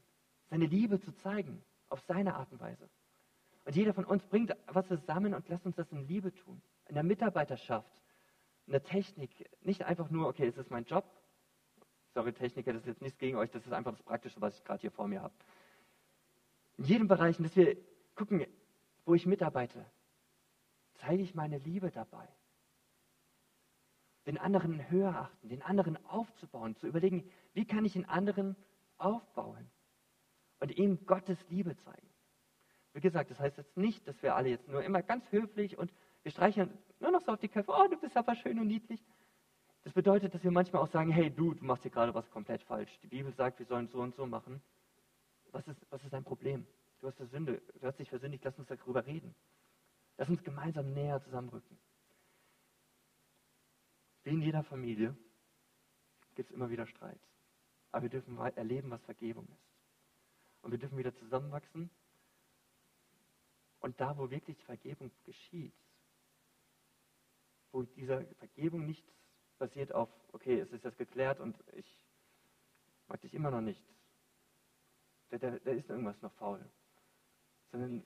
seine 0.54 0.66
Liebe 0.66 1.00
zu 1.00 1.10
zeigen, 1.16 1.60
auf 1.88 2.00
seine 2.06 2.36
Art 2.36 2.52
und 2.52 2.60
Weise. 2.60 2.88
Und 3.64 3.74
jeder 3.74 3.92
von 3.92 4.04
uns 4.04 4.24
bringt 4.24 4.54
was 4.68 4.86
zusammen 4.86 5.34
und 5.34 5.48
lasst 5.48 5.66
uns 5.66 5.74
das 5.74 5.90
in 5.90 6.06
Liebe 6.06 6.32
tun. 6.32 6.62
In 6.86 6.94
der 6.94 7.02
Mitarbeiterschaft, 7.02 7.90
in 8.66 8.72
der 8.72 8.84
Technik. 8.84 9.50
Nicht 9.62 9.82
einfach 9.82 10.10
nur, 10.10 10.28
okay, 10.28 10.46
es 10.46 10.56
ist 10.56 10.70
mein 10.70 10.84
Job. 10.84 11.04
Sorry, 12.14 12.32
Techniker, 12.32 12.72
das 12.72 12.82
ist 12.82 12.86
jetzt 12.86 13.02
nichts 13.02 13.18
gegen 13.18 13.36
euch, 13.36 13.50
das 13.50 13.66
ist 13.66 13.72
einfach 13.72 13.90
das 13.90 14.02
Praktische, 14.04 14.40
was 14.40 14.56
ich 14.56 14.62
gerade 14.62 14.80
hier 14.80 14.92
vor 14.92 15.08
mir 15.08 15.22
habe. 15.22 15.34
In 16.76 16.84
jedem 16.84 17.08
Bereich, 17.08 17.36
dass 17.38 17.56
wir 17.56 17.76
gucken, 18.14 18.46
wo 19.06 19.14
ich 19.14 19.26
mitarbeite, 19.26 19.84
zeige 21.00 21.24
ich 21.24 21.34
meine 21.34 21.58
Liebe 21.58 21.90
dabei. 21.90 22.28
Den 24.26 24.38
anderen 24.38 24.88
höher 24.88 25.16
achten, 25.16 25.48
den 25.48 25.62
anderen 25.62 25.96
aufzubauen, 26.06 26.76
zu 26.76 26.86
überlegen, 26.86 27.28
wie 27.54 27.66
kann 27.66 27.84
ich 27.84 27.94
den 27.94 28.08
anderen 28.08 28.54
aufbauen 28.98 29.68
und 30.60 30.76
ihm 30.76 31.04
Gottes 31.06 31.38
Liebe 31.48 31.76
zeigen. 31.76 32.08
Wie 32.92 33.00
gesagt, 33.00 33.30
das 33.30 33.40
heißt 33.40 33.58
jetzt 33.58 33.76
nicht, 33.76 34.06
dass 34.06 34.22
wir 34.22 34.36
alle 34.36 34.48
jetzt 34.48 34.68
nur 34.68 34.82
immer 34.82 35.02
ganz 35.02 35.24
höflich 35.32 35.76
und 35.76 35.92
wir 36.22 36.30
streichen 36.30 36.70
nur 37.00 37.10
noch 37.10 37.22
so 37.22 37.32
auf 37.32 37.40
die 37.40 37.48
Köpfe, 37.48 37.72
oh, 37.72 37.88
du 37.88 37.98
bist 37.98 38.16
aber 38.16 38.34
schön 38.36 38.58
und 38.58 38.68
niedlich. 38.68 39.04
Das 39.82 39.92
bedeutet, 39.92 40.32
dass 40.32 40.42
wir 40.42 40.50
manchmal 40.50 40.82
auch 40.82 40.90
sagen, 40.90 41.10
hey 41.10 41.30
du, 41.30 41.52
du 41.54 41.64
machst 41.64 41.82
hier 41.82 41.90
gerade 41.90 42.14
was 42.14 42.30
komplett 42.30 42.62
falsch. 42.62 42.90
Die 43.02 43.08
Bibel 43.08 43.32
sagt, 43.34 43.58
wir 43.58 43.66
sollen 43.66 43.88
so 43.88 44.00
und 44.00 44.14
so 44.14 44.26
machen. 44.26 44.62
Was 45.52 45.66
ist, 45.68 45.78
was 45.90 46.02
ist 46.02 46.12
dein 46.12 46.24
Problem? 46.24 46.66
Du 47.00 47.08
hast, 47.08 47.18
Sünde, 47.30 47.60
du 47.80 47.86
hast 47.86 47.98
dich 47.98 48.08
versündigt, 48.08 48.42
lass 48.44 48.58
uns 48.58 48.68
darüber 48.68 49.04
reden. 49.04 49.34
Lass 50.16 50.28
uns 50.28 50.42
gemeinsam 50.42 50.94
näher 50.94 51.20
zusammenrücken. 51.22 51.78
Wie 54.22 54.30
in 54.30 54.40
jeder 54.40 54.62
Familie 54.62 55.14
gibt 56.34 56.50
es 56.50 56.56
immer 56.56 56.70
wieder 56.70 56.86
Streit. 56.86 57.20
Aber 57.92 58.04
wir 58.04 58.10
dürfen 58.10 58.38
erleben, 58.38 58.90
was 58.90 59.02
Vergebung 59.02 59.46
ist. 59.48 59.73
Und 60.64 60.70
wir 60.70 60.78
dürfen 60.78 60.96
wieder 60.96 61.14
zusammenwachsen. 61.14 61.90
Und 63.80 64.00
da, 64.00 64.16
wo 64.16 64.30
wirklich 64.30 64.64
Vergebung 64.64 65.10
geschieht, 65.24 65.74
wo 67.70 67.82
diese 67.82 68.24
Vergebung 68.38 68.86
nicht 68.86 69.04
basiert 69.58 69.92
auf, 69.92 70.08
okay, 70.32 70.58
es 70.58 70.72
ist 70.72 70.84
jetzt 70.84 70.96
geklärt 70.96 71.38
und 71.38 71.54
ich 71.72 72.02
mag 73.08 73.20
dich 73.20 73.34
immer 73.34 73.50
noch 73.50 73.60
nicht. 73.60 73.84
Da, 75.28 75.36
da, 75.36 75.50
da 75.50 75.70
ist 75.70 75.90
irgendwas 75.90 76.20
noch 76.22 76.32
faul. 76.32 76.64
Sondern 77.70 78.02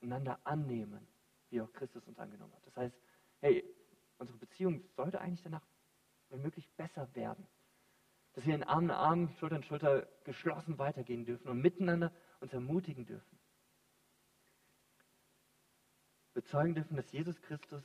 einander 0.00 0.40
annehmen 0.44 1.06
wie 1.50 1.60
auch 1.60 1.72
Christus 1.74 2.06
uns 2.06 2.18
angenommen 2.18 2.54
hat. 2.54 2.66
Das 2.66 2.76
heißt, 2.76 2.94
hey, 3.40 3.64
unsere 4.16 4.38
Beziehung 4.38 4.82
sollte 4.96 5.20
eigentlich 5.20 5.42
danach, 5.42 5.66
wenn 6.30 6.40
möglich, 6.40 6.68
besser 6.76 7.14
werden. 7.14 7.46
Dass 8.38 8.46
wir 8.46 8.54
in 8.54 8.62
Arm 8.62 8.84
in 8.84 8.90
Arm, 8.92 9.28
Schulter 9.40 9.56
in 9.56 9.64
Schulter 9.64 10.06
geschlossen 10.22 10.78
weitergehen 10.78 11.24
dürfen 11.24 11.48
und 11.48 11.60
miteinander 11.60 12.12
uns 12.38 12.52
ermutigen 12.52 13.04
dürfen. 13.04 13.36
Bezeugen 16.34 16.76
dürfen, 16.76 16.94
dass 16.94 17.10
Jesus 17.10 17.42
Christus 17.42 17.82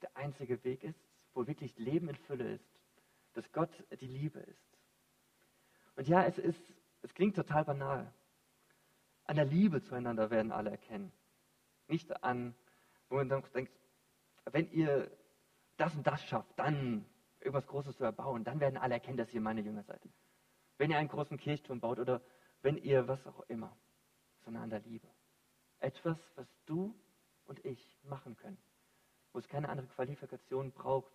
der 0.00 0.16
einzige 0.16 0.64
Weg 0.64 0.82
ist, 0.82 0.98
wo 1.34 1.46
wirklich 1.46 1.76
Leben 1.76 2.08
in 2.08 2.16
Fülle 2.16 2.54
ist. 2.54 2.64
Dass 3.34 3.52
Gott 3.52 3.84
die 4.00 4.06
Liebe 4.06 4.38
ist. 4.38 4.78
Und 5.96 6.08
ja, 6.08 6.24
es 6.24 6.38
ist, 6.38 6.72
es 7.02 7.12
klingt 7.12 7.36
total 7.36 7.66
banal. 7.66 8.10
An 9.26 9.36
der 9.36 9.44
Liebe 9.44 9.82
zueinander 9.82 10.30
werden 10.30 10.52
alle 10.52 10.70
erkennen. 10.70 11.12
Nicht 11.86 12.24
an 12.24 12.54
wo 13.10 13.16
man 13.16 13.28
dann 13.28 13.42
denkt, 13.54 13.72
wenn 14.46 14.70
ihr 14.72 15.10
das 15.76 15.94
und 15.94 16.06
das 16.06 16.24
schafft, 16.24 16.58
dann 16.58 17.04
irgendwas 17.46 17.66
Großes 17.66 17.96
zu 17.96 18.04
erbauen, 18.04 18.44
dann 18.44 18.60
werden 18.60 18.76
alle 18.76 18.94
erkennen, 18.94 19.16
dass 19.16 19.32
ihr 19.32 19.40
meine 19.40 19.62
Jünger 19.62 19.82
seid. 19.84 20.00
Wenn 20.78 20.90
ihr 20.90 20.98
einen 20.98 21.08
großen 21.08 21.38
Kirchturm 21.38 21.80
baut 21.80 21.98
oder 21.98 22.20
wenn 22.62 22.76
ihr 22.76 23.08
was 23.08 23.24
auch 23.26 23.40
immer, 23.48 23.76
sondern 24.44 24.64
an 24.64 24.70
der 24.70 24.80
Liebe. 24.80 25.08
Etwas, 25.78 26.18
was 26.34 26.46
du 26.66 26.94
und 27.44 27.64
ich 27.64 27.98
machen 28.02 28.36
können, 28.36 28.58
wo 29.32 29.38
es 29.38 29.48
keine 29.48 29.68
andere 29.68 29.86
Qualifikation 29.88 30.72
braucht. 30.72 31.12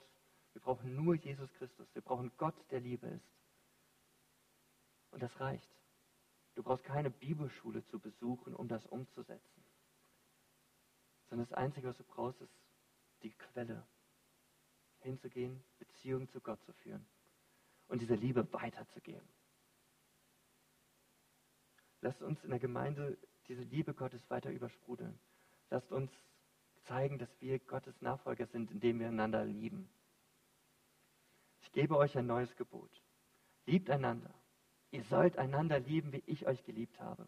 Wir 0.53 0.61
brauchen 0.61 0.95
nur 0.95 1.15
Jesus 1.15 1.51
Christus. 1.53 1.87
Wir 1.93 2.01
brauchen 2.01 2.31
Gott, 2.37 2.55
der 2.71 2.79
Liebe 2.79 3.07
ist. 3.07 3.29
Und 5.11 5.21
das 5.21 5.39
reicht. 5.39 5.69
Du 6.55 6.63
brauchst 6.63 6.83
keine 6.83 7.09
Bibelschule 7.09 7.83
zu 7.85 7.99
besuchen, 7.99 8.55
um 8.55 8.67
das 8.67 8.85
umzusetzen 8.87 9.61
sondern 11.31 11.47
das 11.47 11.57
Einzige, 11.57 11.87
was 11.87 11.97
du 11.97 12.03
brauchst, 12.03 12.41
ist 12.41 12.53
die 13.23 13.31
Quelle. 13.31 13.87
Hinzugehen, 15.01 15.63
Beziehungen 15.79 16.27
zu 16.29 16.41
Gott 16.41 16.61
zu 16.63 16.73
führen 16.73 17.05
und 17.87 18.01
diese 18.01 18.15
Liebe 18.15 18.51
weiterzugeben. 18.53 19.27
Lasst 22.01 22.21
uns 22.21 22.43
in 22.43 22.49
der 22.49 22.59
Gemeinde 22.59 23.17
diese 23.47 23.63
Liebe 23.63 23.93
Gottes 23.93 24.27
weiter 24.29 24.49
übersprudeln. 24.49 25.19
Lasst 25.69 25.91
uns 25.91 26.11
zeigen, 26.87 27.19
dass 27.19 27.29
wir 27.39 27.59
Gottes 27.59 28.01
Nachfolger 28.01 28.47
sind, 28.47 28.71
indem 28.71 28.99
wir 28.99 29.07
einander 29.07 29.45
lieben. 29.45 29.89
Ich 31.61 31.71
gebe 31.71 31.97
euch 31.97 32.17
ein 32.17 32.25
neues 32.25 32.55
Gebot. 32.55 32.91
Liebt 33.65 33.89
einander. 33.89 34.33
Ihr 34.91 35.03
sollt 35.03 35.37
einander 35.37 35.79
lieben, 35.79 36.11
wie 36.11 36.23
ich 36.25 36.47
euch 36.47 36.63
geliebt 36.63 36.99
habe. 36.99 37.27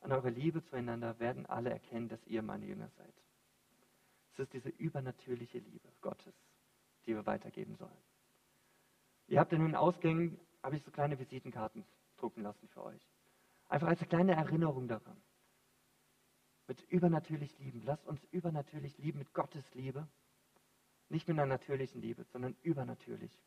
An 0.00 0.12
eurer 0.12 0.30
Liebe 0.30 0.62
zueinander 0.64 1.18
werden 1.18 1.46
alle 1.46 1.70
erkennen, 1.70 2.08
dass 2.08 2.24
ihr 2.26 2.42
meine 2.42 2.66
Jünger 2.66 2.88
seid. 2.90 3.14
Es 4.32 4.40
ist 4.40 4.52
diese 4.52 4.68
übernatürliche 4.68 5.58
Liebe 5.58 5.88
Gottes, 6.00 6.34
die 7.06 7.14
wir 7.14 7.26
weitergeben 7.26 7.76
sollen. 7.76 7.96
Ihr 9.28 9.40
habt 9.40 9.52
in 9.52 9.60
den 9.60 9.74
Ausgängen, 9.74 10.38
habe 10.62 10.76
ich 10.76 10.82
so 10.82 10.90
kleine 10.90 11.18
Visitenkarten 11.18 11.84
drucken 12.16 12.42
lassen 12.42 12.68
für 12.68 12.82
euch. 12.84 13.00
Einfach 13.68 13.88
als 13.88 14.00
eine 14.00 14.08
kleine 14.08 14.32
Erinnerung 14.34 14.88
daran. 14.88 15.20
Mit 16.68 16.80
übernatürlich 16.90 17.58
lieben. 17.58 17.82
Lasst 17.84 18.06
uns 18.06 18.22
übernatürlich 18.30 18.98
lieben 18.98 19.18
mit 19.18 19.32
Gottes 19.32 19.64
Liebe. 19.74 20.06
Nicht 21.08 21.28
mit 21.28 21.38
einer 21.38 21.46
natürlichen 21.46 22.00
Liebe, 22.00 22.24
sondern 22.32 22.56
übernatürlich. 22.62 23.40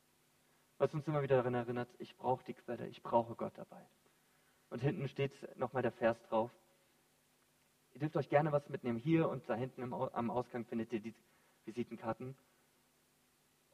Was 0.78 0.93
uns 0.93 1.05
immer 1.07 1.22
wieder 1.22 1.38
daran 1.38 1.53
erinnert, 1.53 1.89
ich 1.99 2.16
brauche 2.16 2.43
die 2.45 2.53
Quelle, 2.53 2.88
ich 2.88 3.03
brauche 3.03 3.36
Gott 3.36 3.57
dabei. 3.57 3.86
Und 4.70 4.82
hinten 4.82 5.10
steht 5.10 5.34
nochmal 5.57 5.82
der 5.82 5.91
Vers 5.91 6.22
drauf. 6.30 6.51
Ihr 7.93 7.99
dürft 7.99 8.16
euch 8.16 8.30
gerne 8.30 8.51
was 8.51 8.70
mitnehmen. 8.70 8.97
Hier 8.97 9.28
und 9.28 9.47
da 9.49 9.55
hinten 9.55 9.84
am 9.93 10.32
Ausgang 10.32 10.66
findet 10.66 10.93
ihr 10.93 11.01
die 11.01 11.14
Visitenkarten. 11.66 12.36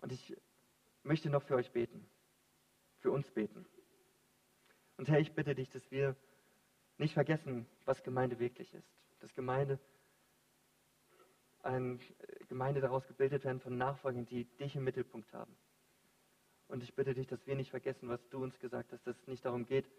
Und 0.06 0.12
ich 0.12 0.38
möchte 1.02 1.32
noch 1.32 1.42
für 1.42 1.56
euch 1.56 1.72
beten. 1.72 2.08
Für 3.00 3.10
uns 3.10 3.28
beten. 3.32 3.66
Und 4.98 5.10
Herr, 5.10 5.20
ich 5.20 5.34
bitte 5.34 5.56
dich, 5.56 5.68
dass 5.72 5.90
wir 5.90 6.16
nicht 7.00 7.16
vergessen, 7.16 7.66
was 7.86 8.04
Gemeinde 8.04 8.38
wirklich 8.38 8.72
ist. 8.76 8.88
Dass 9.22 9.34
Gemeinde 9.34 9.80
eine 11.64 11.98
Gemeinde 12.50 12.82
daraus 12.82 13.08
gebildet 13.08 13.46
werden 13.46 13.60
von 13.60 13.80
Nachfolgern, 13.80 14.28
die 14.28 14.44
dich 14.60 14.76
im 14.76 14.84
Mittelpunkt 14.84 15.34
haben. 15.34 15.58
Und 16.68 16.84
ich 16.84 16.94
bitte 16.94 17.16
dich, 17.16 17.26
dass 17.26 17.48
wir 17.48 17.56
nicht 17.56 17.72
vergessen, 17.72 18.08
was 18.08 18.30
du 18.30 18.44
uns 18.44 18.60
gesagt 18.60 18.94
hast, 18.94 19.08
dass 19.08 19.20
es 19.20 19.28
nicht 19.28 19.44
darum 19.44 19.66
geht, 19.66 19.90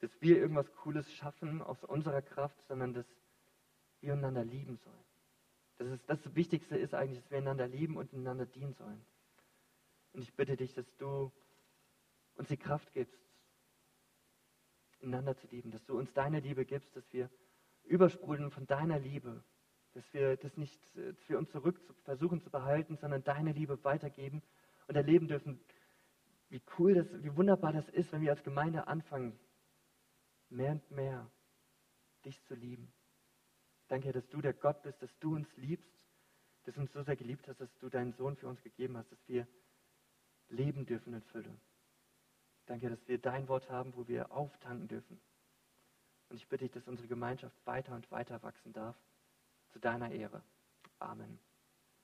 dass 0.00 0.10
wir 0.20 0.38
irgendwas 0.38 0.72
Cooles 0.74 1.08
schaffen 1.12 1.62
aus 1.62 1.84
unserer 1.84 2.22
Kraft, 2.22 2.60
sondern 2.66 2.94
dass 2.94 3.06
wir 4.00 4.14
einander 4.14 4.44
lieben 4.44 4.76
sollen. 4.78 5.04
Das, 5.76 5.86
ist, 5.86 6.02
das 6.08 6.34
Wichtigste 6.34 6.76
ist 6.76 6.94
eigentlich, 6.94 7.20
dass 7.20 7.30
wir 7.30 7.38
einander 7.38 7.68
lieben 7.68 7.96
und 7.96 8.12
einander 8.12 8.46
dienen 8.46 8.74
sollen. 8.74 9.06
Und 10.12 10.22
ich 10.22 10.34
bitte 10.34 10.56
dich, 10.56 10.74
dass 10.74 10.86
du 10.96 11.32
uns 12.34 12.48
die 12.48 12.56
Kraft 12.56 12.92
gibst, 12.92 13.18
einander 15.02 15.36
zu 15.36 15.46
lieben, 15.48 15.70
dass 15.70 15.84
du 15.84 15.98
uns 15.98 16.12
deine 16.12 16.40
Liebe 16.40 16.64
gibst, 16.64 16.94
dass 16.96 17.12
wir 17.12 17.30
übersprudeln 17.84 18.50
von 18.50 18.66
deiner 18.66 18.98
Liebe, 18.98 19.42
dass 19.92 20.12
wir 20.12 20.36
das 20.36 20.56
nicht 20.56 20.80
für 21.26 21.38
uns 21.38 21.50
zurück 21.50 21.80
versuchen 22.04 22.40
zu 22.40 22.50
behalten, 22.50 22.96
sondern 22.96 23.24
deine 23.24 23.52
Liebe 23.52 23.82
weitergeben 23.84 24.42
und 24.86 24.96
erleben 24.96 25.28
dürfen, 25.28 25.60
wie 26.48 26.62
cool 26.78 26.94
das, 26.94 27.06
wie 27.22 27.34
wunderbar 27.36 27.72
das 27.72 27.88
ist, 27.88 28.12
wenn 28.12 28.22
wir 28.22 28.30
als 28.30 28.44
Gemeinde 28.44 28.86
anfangen, 28.86 29.38
mehr 30.50 30.72
und 30.72 30.90
mehr 30.90 31.30
dich 32.24 32.42
zu 32.44 32.54
lieben. 32.54 32.92
Danke, 33.88 34.12
dass 34.12 34.28
du 34.28 34.40
der 34.40 34.52
Gott 34.52 34.82
bist, 34.82 35.02
dass 35.02 35.18
du 35.18 35.34
uns 35.34 35.48
liebst, 35.56 35.90
dass 36.64 36.74
du 36.74 36.80
uns 36.80 36.92
so 36.92 37.02
sehr 37.02 37.16
geliebt 37.16 37.48
hast, 37.48 37.60
dass 37.60 37.76
du 37.78 37.88
deinen 37.88 38.12
Sohn 38.12 38.36
für 38.36 38.48
uns 38.48 38.62
gegeben 38.62 38.96
hast, 38.96 39.10
dass 39.10 39.28
wir 39.28 39.46
leben 40.52 40.86
dürfen 40.86 41.14
in 41.14 41.22
Fülle. 41.22 41.54
Danke, 42.66 42.88
dass 42.88 43.08
wir 43.08 43.18
dein 43.18 43.48
Wort 43.48 43.68
haben, 43.70 43.92
wo 43.96 44.06
wir 44.06 44.30
auftanken 44.30 44.88
dürfen. 44.88 45.20
Und 46.28 46.36
ich 46.36 46.48
bitte 46.48 46.64
dich, 46.64 46.72
dass 46.72 46.86
unsere 46.86 47.08
Gemeinschaft 47.08 47.56
weiter 47.66 47.94
und 47.94 48.10
weiter 48.10 48.42
wachsen 48.42 48.72
darf, 48.72 48.96
zu 49.72 49.78
deiner 49.78 50.10
Ehre. 50.10 50.42
Amen. 50.98 51.38